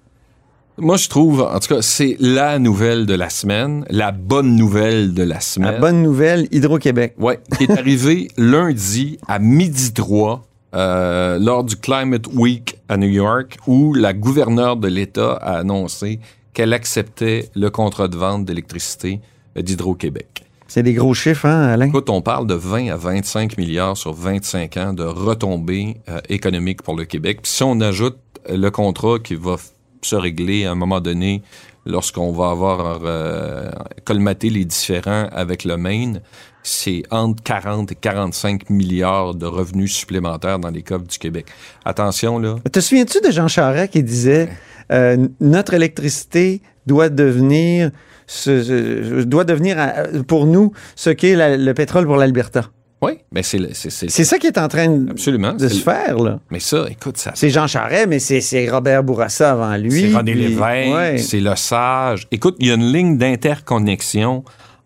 moi, 0.77 0.97
je 0.97 1.07
trouve, 1.07 1.41
en 1.41 1.57
tout 1.59 1.73
cas, 1.73 1.81
c'est 1.81 2.15
la 2.19 2.59
nouvelle 2.59 3.05
de 3.05 3.15
la 3.15 3.29
semaine, 3.29 3.85
la 3.89 4.11
bonne 4.11 4.55
nouvelle 4.55 5.13
de 5.13 5.23
la 5.23 5.39
semaine. 5.39 5.71
La 5.73 5.79
bonne 5.79 6.03
nouvelle, 6.03 6.47
Hydro-Québec. 6.51 7.15
Ouais, 7.17 7.39
qui 7.57 7.63
est 7.63 7.71
arrivé 7.71 8.27
lundi 8.37 9.17
à 9.27 9.39
midi 9.39 9.93
3 9.93 10.45
euh, 10.75 11.39
lors 11.39 11.63
du 11.63 11.75
Climate 11.77 12.27
Week 12.33 12.77
à 12.89 12.97
New 12.97 13.09
York, 13.09 13.57
où 13.67 13.93
la 13.93 14.13
gouverneure 14.13 14.75
de 14.75 14.87
l'État 14.89 15.33
a 15.33 15.59
annoncé 15.59 16.19
qu'elle 16.53 16.73
acceptait 16.73 17.49
le 17.55 17.69
contrat 17.69 18.07
de 18.07 18.17
vente 18.17 18.45
d'électricité 18.45 19.21
d'Hydro-Québec. 19.55 20.42
C'est 20.67 20.83
des 20.83 20.93
gros 20.93 21.13
chiffres, 21.13 21.45
hein, 21.45 21.67
Alain? 21.69 21.87
Écoute, 21.87 22.09
on 22.09 22.21
parle 22.21 22.47
de 22.47 22.53
20 22.53 22.89
à 22.89 22.97
25 22.97 23.57
milliards 23.57 23.97
sur 23.97 24.13
25 24.13 24.77
ans 24.77 24.93
de 24.93 25.03
retombées 25.03 25.97
euh, 26.09 26.19
économiques 26.29 26.81
pour 26.81 26.95
le 26.95 27.05
Québec. 27.05 27.39
Puis 27.43 27.51
si 27.51 27.63
on 27.63 27.79
ajoute 27.81 28.17
le 28.49 28.69
contrat 28.69 29.19
qui 29.19 29.35
va 29.35 29.55
se 30.01 30.15
régler 30.15 30.65
à 30.65 30.71
un 30.71 30.75
moment 30.75 30.99
donné 30.99 31.41
lorsqu'on 31.85 32.31
va 32.31 32.49
avoir 32.49 33.01
euh, 33.03 33.71
colmaté 34.05 34.49
les 34.49 34.65
différends 34.65 35.27
avec 35.31 35.63
le 35.63 35.77
Maine, 35.77 36.21
c'est 36.63 37.03
entre 37.11 37.43
40 37.43 37.91
et 37.91 37.95
45 37.95 38.69
milliards 38.69 39.35
de 39.35 39.45
revenus 39.45 39.93
supplémentaires 39.93 40.59
dans 40.59 40.69
les 40.69 40.81
coffres 40.81 41.05
du 41.05 41.17
Québec. 41.17 41.47
Attention, 41.83 42.39
là. 42.39 42.55
Te 42.71 42.79
souviens-tu 42.79 43.19
de 43.19 43.31
Jean 43.31 43.49
Charest 43.49 43.91
qui 43.91 44.03
disait 44.03 44.49
euh, 44.91 45.27
notre 45.41 45.73
électricité 45.73 46.61
doit 46.85 47.09
devenir 47.09 47.91
ce- 48.27 48.63
ce- 48.63 49.23
doit 49.23 49.43
devenir 49.43 49.75
euh, 49.79 50.23
pour 50.23 50.45
nous 50.45 50.71
ce 50.95 51.09
qu'est 51.09 51.35
le 51.57 51.73
pétrole 51.73 52.05
pour 52.05 52.17
l'Alberta. 52.17 52.65
Oui, 53.01 53.19
mais 53.33 53.43
c'est... 53.43 53.57
le- 53.57 53.73
c'est- 53.73 53.89
c'est- 53.89 54.09
C'est 54.09 54.23
ça 54.23 54.37
qui 54.39 54.47
est 54.47 54.57
en 54.57 54.69
train 54.69 54.87
de, 54.87 55.11
Absolument. 55.11 55.51
de 55.53 55.67
se 55.67 55.75
le- 55.75 55.81
faire, 55.81 56.17
là. 56.19 56.39
Mais 56.51 56.61
ça, 56.61 56.85
écoute, 56.89 57.17
ça... 57.17 57.31
C'est 57.35 57.49
Jean 57.49 57.67
Charest, 57.67 58.07
mais 58.07 58.19
c'est- 58.19 58.39
c'est 58.39 58.69
Robert 58.69 59.03
Bourassa 59.03 59.51
avant 59.51 59.75
lui. 59.75 60.09
C'est 60.11 60.15
René 60.17 60.31
puis- 60.31 60.41
Lévesque, 60.41 60.59
Ouais. 60.95 61.17
c'est 61.17 61.41
Le 61.41 61.53
Sage. 61.57 62.27
Écoute, 62.31 62.55
il 62.59 62.67
y 62.67 62.71
a 62.71 62.75
une 62.75 62.93
ligne 62.93 63.17
d'interconnexion 63.17 64.43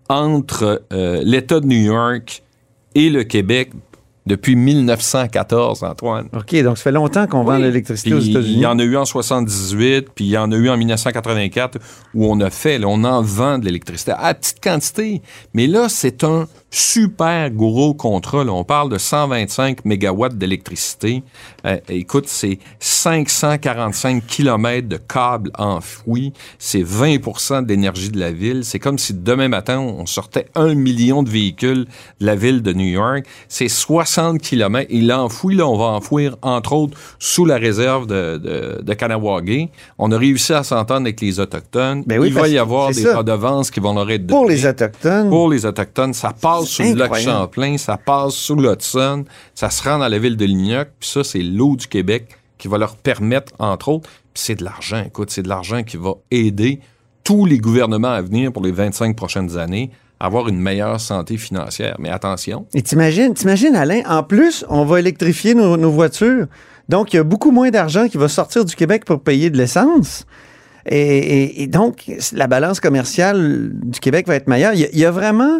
entre 0.10 0.84
euh, 0.94 1.22
l'État 1.24 1.60
de 1.60 1.68
New 1.68 1.78
York 1.94 2.42
et 2.96 3.10
le 3.10 3.24
Québec 3.24 3.72
depuis 4.28 4.56
1914, 4.56 5.84
Antoine. 5.84 6.28
OK, 6.36 6.56
donc 6.62 6.78
ça 6.78 6.84
fait 6.84 6.92
longtemps 6.92 7.26
qu'on 7.28 7.44
vend 7.44 7.56
Oui. 7.56 7.64
l'électricité 7.64 8.10
Puis 8.12 8.20
aux 8.20 8.22
États-Unis. 8.22 8.54
Il 8.54 8.60
y 8.62 8.66
en 8.66 8.78
a 8.78 8.84
eu 8.84 8.96
en 8.98 9.06
78, 9.06 10.10
puis 10.14 10.26
il 10.26 10.32
y 10.32 10.38
en 10.38 10.52
a 10.52 10.56
eu 10.56 10.70
en 10.70 10.78
1984 10.78 11.80
où 12.14 12.26
on 12.30 12.40
a 12.42 12.50
fait, 12.50 12.78
là, 12.78 12.88
on 12.90 13.04
en 13.04 13.22
vend 13.22 13.58
de 13.58 13.66
l'électricité 13.66 14.12
à 14.18 14.34
petite 14.34 14.62
quantité. 14.62 15.22
Mais 15.54 15.68
là, 15.68 15.88
c'est 15.90 16.24
un 16.24 16.48
super 16.70 17.50
gros 17.52 17.94
contrat. 17.94 18.44
là. 18.44 18.52
On 18.52 18.64
parle 18.64 18.90
de 18.90 18.98
125 18.98 19.86
mégawatts 19.86 20.38
d'électricité. 20.38 21.24
Euh, 21.66 21.78
écoute, 21.90 22.26
c'est 22.28 22.60
545 22.80 24.26
kilomètres 24.26 24.88
de 24.88 24.98
câbles 24.98 25.52
enfouis. 25.58 26.34
C'est 26.60 26.84
20% 26.84 27.66
d'énergie 27.66 28.10
de 28.10 28.20
la 28.20 28.32
ville. 28.32 28.64
C'est 28.64 28.80
comme 28.80 28.98
si 28.98 29.14
demain 29.14 29.48
matin, 29.48 29.80
on 29.80 30.06
sortait 30.06 30.48
un 30.56 30.76
million 30.76 31.24
de 31.24 31.30
véhicules 31.30 31.86
de 32.20 32.26
la 32.26 32.36
ville 32.36 32.62
de 32.62 32.74
New 32.74 32.86
York. 32.88 33.26
C'est 33.48 33.70
60 33.70 34.40
kilomètres. 34.40 34.92
Il 34.92 35.12
enfouit, 35.14 35.56
là, 35.56 35.68
on 35.68 35.78
va 35.78 35.86
enfouir, 35.86 36.36
entre 36.42 36.74
autres, 36.74 36.98
sous 37.20 37.46
la 37.46 37.58
réserve 37.58 38.08
de, 38.08 38.38
de, 38.38 38.82
de 38.84 38.94
Kanawagé. 38.94 39.70
On 39.98 40.12
a 40.12 40.18
réussi 40.18 40.54
à 40.54 40.64
s'entendre 40.64 41.02
avec 41.02 41.22
les 41.22 41.40
Autochtones. 41.40 42.04
Ben 42.06 42.20
oui, 42.20 42.28
Il 42.28 42.34
va 42.34 42.48
y 42.48 42.58
avoir 42.58 42.90
des 42.90 43.04
ça. 43.04 43.18
redevances 43.18 43.72
qui 43.72 43.80
vont 43.80 43.94
leur 43.94 44.10
être 44.12 44.28
Pour 44.28 44.44
données. 44.44 44.56
les 44.56 44.66
Autochtones. 44.66 45.30
Pour 45.30 45.50
les 45.50 45.66
Autochtones, 45.66 46.14
ça 46.14 46.34
passe 46.60 46.70
sous 46.70 46.84
le 46.84 46.94
lac. 46.94 47.16
Champlain, 47.16 47.78
ça 47.78 47.98
passe 47.98 48.34
sous 48.36 48.56
l'Hudson, 48.56 49.26
ça 49.56 49.70
se 49.70 49.84
rend 49.84 50.00
dans 50.00 50.08
la 50.08 50.20
ville 50.20 50.38
de 50.38 50.46
Lignac, 50.46 50.90
puis 51.00 51.10
ça, 51.10 51.24
c'est 51.24 51.42
l'eau 51.44 51.76
du 51.76 51.88
Québec 51.88 52.38
qui 52.58 52.68
va 52.68 52.78
leur 52.78 52.96
permettre, 52.96 53.54
entre 53.60 53.90
autres, 53.90 54.10
puis 54.34 54.44
c'est 54.44 54.56
de 54.56 54.64
l'argent, 54.64 55.04
écoute, 55.06 55.30
c'est 55.32 55.44
de 55.44 55.50
l'argent 55.50 55.84
qui 55.84 55.98
va 55.98 56.14
aider 56.32 56.80
tous 57.24 57.46
les 57.46 57.58
gouvernements 57.60 58.12
à 58.14 58.22
venir 58.22 58.52
pour 58.54 58.64
les 58.64 58.72
25 58.72 59.16
prochaines 59.16 59.58
années 59.58 59.92
à 60.20 60.26
avoir 60.26 60.48
une 60.48 60.60
meilleure 60.60 61.00
santé 61.00 61.38
financière. 61.38 61.96
Mais 62.00 62.10
attention, 62.10 62.66
Et 62.74 62.82
t'imagines, 62.82 63.34
t'imagines, 63.36 63.76
Alain, 63.76 64.02
en 64.08 64.24
plus, 64.24 64.66
on 64.70 64.84
va 64.86 65.00
électrifier 65.00 65.54
nos, 65.54 65.78
nos 65.78 65.92
voitures. 65.92 66.48
Donc, 66.90 67.14
il 67.14 67.18
y 67.18 67.20
a 67.20 67.24
beaucoup 67.24 67.52
moins 67.52 67.70
d'argent 67.70 68.08
qui 68.08 68.18
va 68.18 68.28
sortir 68.28 68.66
du 68.66 68.76
Québec 68.76 69.06
pour 69.06 69.20
payer 69.22 69.50
de 69.52 69.58
l'essence. 69.58 70.26
Et, 70.90 70.98
et- 71.00 71.64
et 71.64 71.68
donc, 71.68 72.10
la 72.32 72.48
balance 72.48 72.80
commerciale 72.80 73.70
du 73.74 74.00
Québec 74.00 74.26
va 74.26 74.36
être 74.36 74.48
meilleure. 74.48 74.74
Il 74.74 74.80
y 74.80 74.86
a, 74.86 74.88
il 74.94 75.00
y 75.00 75.06
a 75.06 75.12
vraiment, 75.12 75.60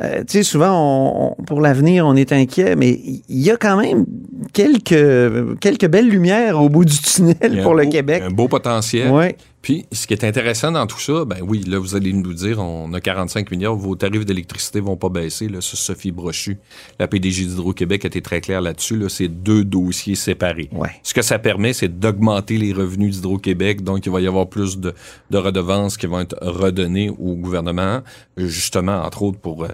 euh, 0.00 0.20
tu 0.20 0.24
sais, 0.38 0.42
souvent, 0.42 0.72
on- 0.72 1.34
on- 1.38 1.42
pour 1.44 1.60
l'avenir, 1.60 2.06
on 2.06 2.14
est 2.14 2.32
inquiet, 2.32 2.76
mais 2.76 2.90
il 3.28 3.38
y 3.42 3.50
a 3.50 3.56
quand 3.56 3.76
même 3.80 4.04
quelques, 4.52 5.58
quelques 5.60 5.88
belles 5.88 6.08
lumières 6.08 6.60
au 6.62 6.68
bout 6.68 6.84
du 6.84 6.96
tunnel 6.98 7.60
pour 7.62 7.74
le 7.74 7.86
Québec. 7.86 8.22
un 8.24 8.30
beau 8.30 8.48
potentiel. 8.48 9.10
Ouais. 9.10 9.36
Puis, 9.60 9.86
ce 9.90 10.06
qui 10.06 10.14
est 10.14 10.24
intéressant 10.24 10.70
dans 10.70 10.86
tout 10.86 11.00
ça, 11.00 11.24
ben 11.24 11.38
oui, 11.42 11.64
là, 11.66 11.78
vous 11.78 11.96
allez 11.96 12.12
nous 12.12 12.32
dire, 12.32 12.60
on 12.60 12.92
a 12.94 13.00
45 13.00 13.50
milliards, 13.50 13.74
vos 13.74 13.96
tarifs 13.96 14.24
d'électricité 14.24 14.80
vont 14.80 14.96
pas 14.96 15.08
baisser. 15.08 15.48
Là, 15.48 15.60
ça, 15.60 15.76
Sophie 15.76 16.12
Brochu, 16.12 16.58
la 16.98 17.08
PDG 17.08 17.44
d'Hydro-Québec, 17.44 18.04
a 18.04 18.08
été 18.08 18.22
très 18.22 18.40
claire 18.40 18.60
là-dessus. 18.60 18.96
Là, 18.96 19.08
c'est 19.08 19.28
deux 19.28 19.64
dossiers 19.64 20.14
séparés. 20.14 20.70
Ouais. 20.72 20.90
Ce 21.02 21.12
que 21.12 21.22
ça 21.22 21.38
permet, 21.38 21.72
c'est 21.72 21.98
d'augmenter 21.98 22.56
les 22.56 22.72
revenus 22.72 23.16
d'Hydro-Québec. 23.16 23.82
Donc, 23.82 24.06
il 24.06 24.12
va 24.12 24.20
y 24.20 24.28
avoir 24.28 24.48
plus 24.48 24.78
de, 24.78 24.94
de 25.30 25.38
redevances 25.38 25.96
qui 25.96 26.06
vont 26.06 26.20
être 26.20 26.36
redonnées 26.40 27.10
au 27.10 27.34
gouvernement, 27.34 28.02
justement, 28.36 29.02
entre 29.02 29.22
autres, 29.22 29.38
pour 29.40 29.64
euh, 29.64 29.68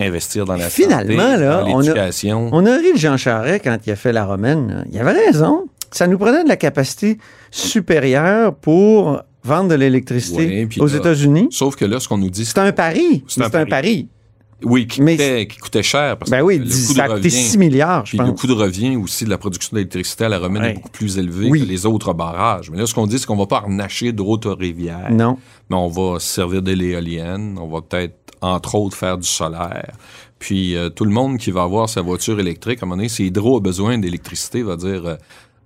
investir 0.00 0.44
dans 0.44 0.56
la 0.56 0.68
Finalement, 0.68 1.02
santé, 1.02 1.40
là, 1.40 1.60
dans 1.62 1.68
on 1.68 1.88
a-. 1.88 2.48
On 2.52 2.66
a 2.66 2.76
ri 2.76 2.92
de 2.94 2.98
Jean 2.98 3.16
Charest 3.16 3.62
quand 3.64 3.78
il 3.86 3.92
a 3.92 3.96
fait 3.96 4.12
la 4.12 4.24
romaine. 4.24 4.84
Il 4.90 4.98
avait 4.98 5.12
raison. 5.12 5.68
Ça 5.92 6.06
nous 6.06 6.18
prenait 6.18 6.42
de 6.44 6.48
la 6.48 6.56
capacité 6.56 7.18
supérieure 7.50 8.54
pour 8.54 9.22
vendre 9.44 9.68
de 9.70 9.74
l'électricité 9.74 10.66
Ouais, 10.66 10.68
aux 10.82 10.86
États-Unis. 10.88 11.48
Sauf 11.50 11.76
que 11.76 11.84
là, 11.84 12.00
ce 12.00 12.08
qu'on 12.08 12.18
nous 12.18 12.30
dit, 12.30 12.44
C'est 12.44 12.58
un 12.58 12.72
pari. 12.72 13.24
C'est 13.28 13.42
un 13.54 13.66
pari. 13.66 14.08
Oui, 14.64 14.86
qui, 14.86 15.02
Mais- 15.02 15.16
coûtait, 15.16 15.46
qui 15.48 15.58
coûtait 15.58 15.82
cher. 15.82 16.16
Parce 16.16 16.30
Ben 16.30 16.38
que 16.38 16.44
oui, 16.44 16.58
le 16.58 16.64
dix- 16.66 16.86
coût 16.88 16.94
ça 16.94 17.04
a 17.04 17.08
coûté 17.08 17.16
revient, 17.16 17.30
6 17.32 17.58
milliards, 17.58 18.06
je 18.06 18.10
Puis 18.10 18.18
le 18.18 18.26
pense. 18.26 18.40
coût 18.40 18.46
de 18.46 18.52
revient 18.52 18.94
aussi 18.96 19.24
de 19.24 19.30
la 19.30 19.36
production 19.38 19.74
d'électricité 19.74 20.26
à 20.26 20.28
la 20.28 20.38
Romaine 20.38 20.62
Ouais. 20.62 20.70
est 20.70 20.74
beaucoup 20.74 20.90
plus 20.90 21.18
élevé 21.18 21.48
Oui. 21.50 21.60
que 21.62 21.66
les 21.66 21.84
autres 21.84 22.14
barrages. 22.14 22.70
Mais 22.70 22.78
là, 22.78 22.86
ce 22.86 22.94
qu'on 22.94 23.08
dit, 23.08 23.18
c'est 23.18 23.26
qu'on 23.26 23.36
va 23.36 23.46
pas 23.46 23.56
arnacher 23.56 24.12
d'autres 24.12 24.52
rivières. 24.52 25.10
Non. 25.10 25.36
Mais 25.68 25.74
on 25.76 25.88
va 25.88 26.20
se 26.20 26.28
servir 26.28 26.62
de 26.62 26.70
l'éolienne. 26.70 27.58
On 27.60 27.66
va 27.66 27.80
peut-être, 27.82 28.14
entre 28.40 28.76
autres, 28.76 28.96
faire 28.96 29.18
du 29.18 29.26
solaire. 29.26 29.90
Puis 30.38 30.76
euh, 30.76 30.90
tout 30.90 31.06
le 31.06 31.10
monde 31.10 31.38
qui 31.38 31.50
va 31.50 31.62
avoir 31.64 31.88
sa 31.88 32.00
voiture 32.00 32.38
électrique, 32.38 32.78
à 32.82 32.84
un 32.84 32.88
moment 32.88 32.98
donné, 32.98 33.08
si 33.08 33.26
Hydro 33.26 33.56
a 33.56 33.60
besoin 33.60 33.98
d'électricité, 33.98 34.62
va 34.62 34.76
dire 34.76 35.06
euh, 35.06 35.16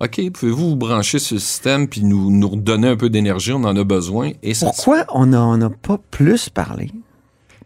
OK, 0.00 0.30
pouvez-vous 0.32 0.70
vous 0.70 0.76
brancher 0.76 1.18
sur 1.18 1.34
le 1.36 1.40
système 1.40 1.88
puis 1.88 2.02
nous, 2.04 2.30
nous 2.30 2.48
redonner 2.48 2.88
un 2.88 2.96
peu 2.96 3.08
d'énergie, 3.08 3.52
on 3.52 3.64
en 3.64 3.74
a 3.76 3.84
besoin. 3.84 4.32
Et 4.42 4.52
ça 4.54 4.66
se 4.70 4.76
Pourquoi 4.76 5.04
on 5.14 5.26
n'en 5.26 5.60
a 5.62 5.70
pas 5.70 5.98
plus 6.10 6.48
parlé? 6.50 6.90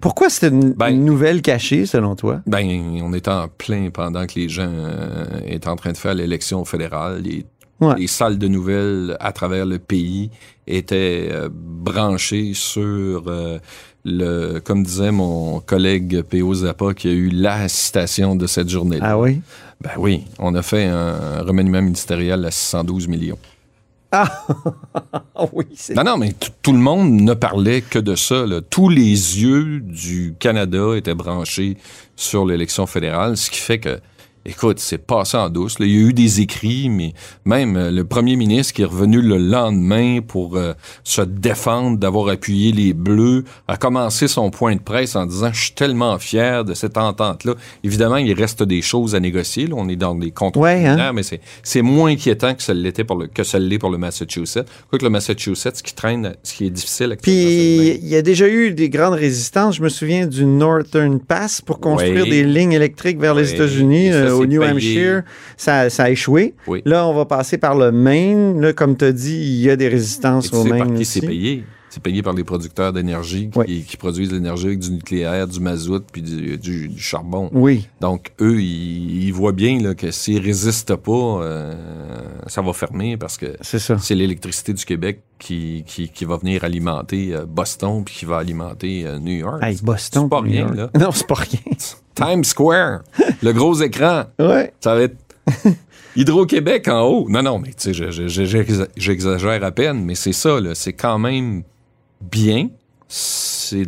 Pourquoi 0.01 0.31
c'est 0.31 0.49
une, 0.49 0.73
Ben- 0.73 0.91
une 0.91 1.05
nouvelle 1.05 1.43
cachée, 1.43 1.85
selon 1.87 2.15
toi? 2.17 2.41
Ben, 2.47 2.67
on 3.03 3.13
était 3.13 3.31
en 3.31 3.49
plein 3.49 3.91
pendant 3.91 4.27
que 4.27 4.35
les 4.37 4.49
gens 4.49 4.71
euh, 4.73 5.25
étaient 5.47 5.69
en 5.69 5.77
train 5.77 5.93
de 5.93 5.97
faire 5.97 6.15
l'élection 6.15 6.65
fédérale. 6.65 7.23
Les, 7.23 7.45
Ouais. 7.81 7.95
les 7.97 8.09
salles 8.09 8.37
de 8.37 8.47
nouvelles 8.47 9.17
à 9.21 9.33
travers 9.33 9.65
le 9.65 9.79
pays 9.79 10.31
étaient 10.67 11.31
euh, 11.33 11.49
branchées 11.51 12.53
sur 12.53 13.25
euh, 13.27 13.59
le, 14.05 14.59
comme 14.59 14.83
disait 14.83 15.11
mon 15.13 15.61
collègue 15.61 16.21
P.O. 16.23 16.53
Zappa, 16.53 16.93
qui 16.93 17.09
a 17.09 17.13
eu 17.13 17.31
la 17.31 17.69
citation 17.69 18.37
de 18.37 18.47
cette 18.47 18.69
journée-là. 18.69 19.13
Ah 19.13 19.19
oui? 19.19 19.41
Ben 19.83 19.93
oui, 19.97 20.25
on 20.39 20.55
a 20.55 20.63
fait 20.63 20.85
un 20.85 21.43
remaniement 21.43 21.81
ministériel 21.81 22.45
à 22.45 22.51
612 22.51 23.09
millions. 23.09 23.39
Ah 24.13 24.29
oui, 25.53 25.67
c'est... 25.75 25.95
Non, 25.95 26.05
non, 26.05 26.17
mais 26.19 26.35
tout 26.63 26.73
le 26.73 26.79
monde 26.79 27.13
ne 27.13 27.33
parlait 27.33 27.81
que 27.81 27.99
de 27.99 28.17
ça. 28.17 28.45
là. 28.45 28.61
Tous 28.61 28.89
les 28.89 29.41
yeux 29.41 29.81
du 29.81 30.35
Canada 30.39 30.97
étaient 30.97 31.15
branchés 31.15 31.77
sur 32.17 32.45
l'élection 32.45 32.87
fédérale, 32.87 33.37
ce 33.37 33.51
qui 33.51 33.61
fait 33.61 33.79
que, 33.79 34.01
écoute, 34.47 34.79
c'est 34.79 34.99
passé 34.99 35.37
en 35.37 35.51
douce. 35.51 35.79
là. 35.79 35.87
Il 35.87 35.93
y 35.93 35.97
a 35.99 36.09
eu 36.09 36.13
des 36.13 36.41
écrits, 36.41 36.89
mais 36.89 37.13
même 37.45 37.77
euh, 37.77 37.91
le 37.91 38.05
premier 38.05 38.37
ministre 38.37 38.73
qui 38.73 38.83
est 38.83 38.87
revenu 38.87 39.21
le 39.21 39.37
lendemain 39.37 40.21
pour 40.27 40.57
euh, 40.57 40.73
se 41.05 41.21
défendre 41.23 41.99
d'avoir 41.99 42.29
appuyé 42.29 42.73
les 42.73 42.95
Bleus 42.95 43.45
a 43.69 43.77
commencé 43.77 44.29
son 44.29 44.51
point 44.51 44.75
de 44.75 44.81
presse 44.81 45.15
en 45.17 45.27
disant 45.27 45.51
«Je 45.53 45.61
suis 45.61 45.73
tellement 45.73 46.19
fier 46.19 46.65
de 46.65 46.75
cette 46.75 46.97
entente-là». 46.97 47.55
Évidemment, 47.85 48.17
il 48.17 48.33
reste 48.33 48.63
des 48.63 48.81
choses 48.83 49.15
à 49.15 49.21
négocier. 49.21 49.67
là. 49.67 49.75
On 49.77 49.89
est 49.89 49.97
dans 49.97 50.15
des 50.15 50.31
contrats 50.31 50.61
Ouais, 50.61 50.87
hein? 50.87 51.13
mais 51.13 51.23
c'est, 51.23 51.41
c'est 51.63 51.83
moins 51.83 52.11
inquiétant 52.11 52.55
que 52.55 52.63
ça 52.63 52.73
l'était 52.75 53.05
pour 53.05 53.19
le, 53.19 53.27
que 53.27 53.45
ça 53.45 53.59
l'est 53.59 53.79
pour 53.79 53.91
le 53.91 53.99
Massachusetts. 53.99 54.67
Quoique 54.89 55.05
le 55.05 55.11
Massachusetts, 55.11 55.77
ce 55.77 55.83
qui 55.83 55.95
traîne, 55.95 56.35
ce 56.43 56.55
qui 56.55 56.67
est 56.67 56.71
difficile 56.71 57.17
Puis, 57.21 57.99
il 58.03 58.09
y 58.09 58.17
a 58.17 58.23
déjà 58.23 58.49
eu 58.49 58.73
des 58.73 58.89
grandes 58.89 59.15
résistances. 59.15 59.77
Je 59.77 59.83
me 59.83 59.89
souviens 59.91 60.27
du 60.27 60.45
Northern 60.47 61.21
Pass 61.21 61.61
pour 61.61 61.79
construire 61.81 62.25
des 62.25 62.43
lignes 62.43 62.73
électriques 62.73 63.19
vers 63.21 63.35
les. 63.35 63.51
États-Unis, 63.51 64.11
au 64.35 64.47
New 64.47 64.61
payé. 64.61 64.73
Hampshire. 64.73 65.23
Ça, 65.57 65.91
ça 65.91 66.05
a 66.05 66.11
échoué. 66.11 66.55
Oui. 66.67 66.83
Là, 66.85 67.07
on 67.07 67.15
va 67.15 67.25
passer 67.25 67.59
par 67.59 67.77
le 67.77 67.93
Maine. 67.93 68.61
Là, 68.61 68.73
comme 68.73 68.97
tu 68.97 69.05
as 69.05 69.13
dit, 69.13 69.37
il 69.37 69.61
y 69.61 69.71
a 69.71 69.77
des 69.77 69.89
résistances 69.89 70.47
Et 70.47 70.51
tu 70.51 70.57
au 70.57 70.63
sais 70.63 70.69
par 70.71 70.79
Maine 70.87 70.95
qui 70.95 71.05
c'est 71.05 71.21
payé? 71.21 71.65
C'est 71.93 72.01
payé 72.03 72.23
par 72.23 72.33
les 72.35 72.45
producteurs 72.45 72.93
d'énergie 72.93 73.51
qui, 73.51 73.59
Oui. 73.59 73.85
qui 73.87 73.97
produisent 73.97 74.29
de 74.29 74.35
l'énergie 74.37 74.67
avec 74.69 74.79
du 74.79 74.93
nucléaire, 74.93 75.49
du 75.49 75.59
mazout 75.59 76.05
puis 76.13 76.23
du, 76.23 76.57
du- 76.57 76.89
du 76.89 76.99
charbon. 77.01 77.51
Oui. 77.53 77.89
Donc, 78.01 78.31
eux, 78.41 78.61
ils, 78.63 79.25
ils 79.25 79.33
voient 79.33 79.51
bien 79.53 79.81
là, 79.81 79.95
que 79.97 80.13
s'ils 80.13 80.39
résistent 80.41 80.95
pas, 80.95 81.13
euh, 81.43 81.75
ça 82.47 82.63
va 82.63 82.73
fermer 82.73 83.17
parce 83.17 83.37
que 83.37 83.57
C'est 83.61 84.15
l'électricité 84.15 84.73
du 84.73 84.85
Québec 84.85 85.21
qui, 85.41 85.83
qui, 85.87 86.09
qui 86.11 86.25
va 86.25 86.37
venir 86.37 86.63
alimenter 86.63 87.35
euh, 87.35 87.45
Boston 87.45 88.05
puis 88.05 88.15
qui 88.15 88.25
va 88.25 88.39
alimenter 88.39 89.05
euh, 89.07 89.19
New 89.19 89.35
York. 89.35 89.61
Hey, 89.63 89.77
Boston. 89.83 90.23
C'est 90.25 90.29
pas 90.31 90.43
New 90.43 90.47
rien, 90.53 90.67
York. 90.67 90.77
là. 90.77 90.91
Non, 91.01 91.11
c'est 91.13 91.27
pas 91.27 91.35
rien. 91.35 91.61
Times 92.15 92.45
Square, 92.45 93.01
le 93.43 93.53
gros 93.53 93.75
écran. 93.83 94.25
Ouais. 94.39 94.73
Ça 94.81 94.95
va 94.95 95.03
être 95.03 95.17
Hydro-Québec 96.17 96.89
en 96.89 97.03
haut. 97.03 97.27
Non, 97.29 97.43
non, 97.43 97.59
mais 97.59 97.69
tu 97.69 97.75
sais, 97.79 97.95
je- 97.95 98.11
je- 98.11 98.29
je- 98.29 98.43
j'exa- 98.45 98.89
j'exagère 98.97 99.63
à 99.65 99.71
peine, 99.71 100.05
mais 100.05 100.15
c'est 100.15 100.33
ça, 100.33 100.61
là. 100.61 100.75
C'est 100.75 100.93
quand 100.93 101.19
même 101.19 101.63
bien. 102.21 102.69
C'est 103.09 103.87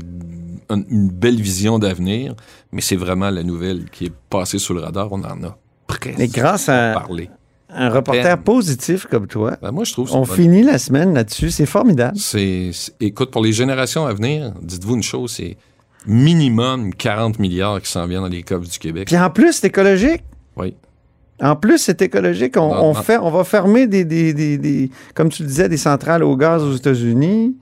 une, 0.71 1.09
belle 1.11 1.41
vision 1.41 1.79
d'avenir, 1.79 2.35
mais 2.73 2.81
c'est 2.81 2.97
vraiment 2.97 3.31
la 3.31 3.43
nouvelle 3.45 3.89
qui 3.91 4.07
est 4.07 4.13
passée 4.31 4.59
sous 4.59 4.75
le 4.75 4.81
radar. 4.81 5.13
On 5.13 5.23
en 5.23 5.45
a 5.45 5.57
presque 5.87 6.19
Mais 6.19 6.27
grâce 6.29 6.69
à 6.69 6.93
parlé. 6.95 7.31
un 7.71 7.89
reporter 7.91 8.37
positif 8.43 9.07
comme 9.07 9.27
toi, 9.29 9.57
Ben, 9.63 9.71
moi, 9.71 9.85
je 9.85 9.93
trouve 9.93 10.13
on 10.15 10.25
finit 10.25 10.63
la 10.63 10.79
semaine 10.79 11.15
là-dessus. 11.15 11.51
C'est 11.51 11.67
formidable. 11.67 12.17
c'est- 12.19 12.71
écoute, 13.01 13.31
pour 13.31 13.43
les 13.45 13.53
générations 13.53 14.07
à 14.07 14.13
venir, 14.13 14.53
dites-vous 14.61 14.97
une 14.97 15.03
chose, 15.03 15.33
c'est 15.33 15.57
minimum 16.07 16.93
40 16.95 17.39
milliards 17.39 17.81
qui 17.81 17.91
s'en 17.91 18.07
viennent 18.07 18.23
dans 18.23 18.29
les 18.29 18.43
coffres 18.43 18.69
du 18.69 18.79
Québec. 18.79 19.07
Puis 19.07 19.17
en 19.19 19.31
plus, 19.31 19.53
c'est 19.53 19.69
écologique. 19.69 20.23
Oui. 20.57 20.75
En 21.41 21.55
plus, 21.57 21.79
c'est 21.79 22.03
écologique. 22.03 22.57
On, 22.57 22.75
Non, 22.75 22.81
on 22.83 22.95
non. 22.95 23.03
fait, 23.03 23.19
on 23.19 23.31
va 23.31 23.45
fermer 23.45 23.87
des, 23.87 24.05
des- 24.05 24.33
des- 24.35 24.59
des- 24.59 24.91
comme 25.15 25.29
tu 25.29 25.43
le 25.43 25.49
disais, 25.49 25.69
des 25.69 25.77
centrales 25.77 26.23
au 26.25 26.37
gaz 26.37 26.63
aux 26.63 26.75
États-Unis 26.75 27.57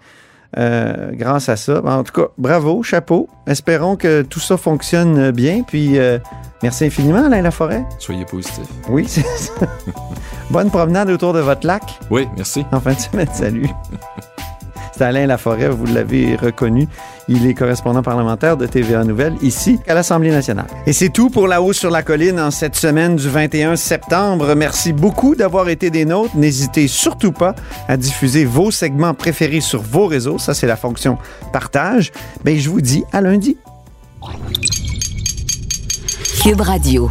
euh, 0.58 1.10
grâce 1.12 1.48
à 1.48 1.56
ça. 1.56 1.80
En 1.84 2.02
tout 2.02 2.12
cas, 2.12 2.28
bravo, 2.38 2.82
chapeau. 2.82 3.28
Espérons 3.46 3.96
que 3.96 4.22
tout 4.22 4.40
ça 4.40 4.56
fonctionne 4.56 5.30
bien. 5.30 5.62
Puis, 5.62 5.98
euh, 5.98 6.18
merci 6.62 6.84
infiniment, 6.86 7.24
Alain 7.26 7.42
Laforêt. 7.42 7.84
Soyez 7.98 8.24
positifs. 8.24 8.68
Oui, 8.88 9.04
c'est 9.08 9.22
ça. 9.22 9.52
Bonne 10.50 10.70
promenade 10.70 11.10
autour 11.10 11.32
de 11.32 11.40
votre 11.40 11.66
lac 11.66 11.82
Oui, 12.10 12.28
merci. 12.36 12.64
en 12.72 12.80
fin 12.80 12.94
de 12.94 12.98
semaine. 13.00 13.28
Salut. 13.32 13.68
Alain 15.00 15.26
Laforêt, 15.26 15.68
vous 15.68 15.86
l'avez 15.86 16.36
reconnu. 16.36 16.88
Il 17.28 17.46
est 17.46 17.54
correspondant 17.54 18.02
parlementaire 18.02 18.56
de 18.56 18.66
TVA 18.66 19.04
Nouvelle 19.04 19.34
ici 19.42 19.78
à 19.86 19.94
l'Assemblée 19.94 20.30
nationale. 20.30 20.66
Et 20.86 20.92
c'est 20.92 21.10
tout 21.10 21.30
pour 21.30 21.46
La 21.46 21.62
Haut 21.62 21.72
sur 21.72 21.90
la 21.90 22.02
colline 22.02 22.40
en 22.40 22.50
cette 22.50 22.76
semaine 22.76 23.16
du 23.16 23.28
21 23.28 23.76
septembre. 23.76 24.54
Merci 24.54 24.92
beaucoup 24.92 25.34
d'avoir 25.34 25.68
été 25.68 25.90
des 25.90 26.04
nôtres. 26.04 26.36
N'hésitez 26.36 26.88
surtout 26.88 27.32
pas 27.32 27.54
à 27.88 27.96
diffuser 27.96 28.44
vos 28.44 28.70
segments 28.70 29.14
préférés 29.14 29.60
sur 29.60 29.82
vos 29.82 30.06
réseaux. 30.06 30.38
Ça, 30.38 30.54
c'est 30.54 30.66
la 30.66 30.76
fonction 30.76 31.18
partage. 31.52 32.12
Ben, 32.44 32.58
je 32.58 32.68
vous 32.68 32.80
dis 32.80 33.04
à 33.12 33.20
lundi. 33.20 33.56
Cube 36.42 36.60
Radio. 36.60 37.10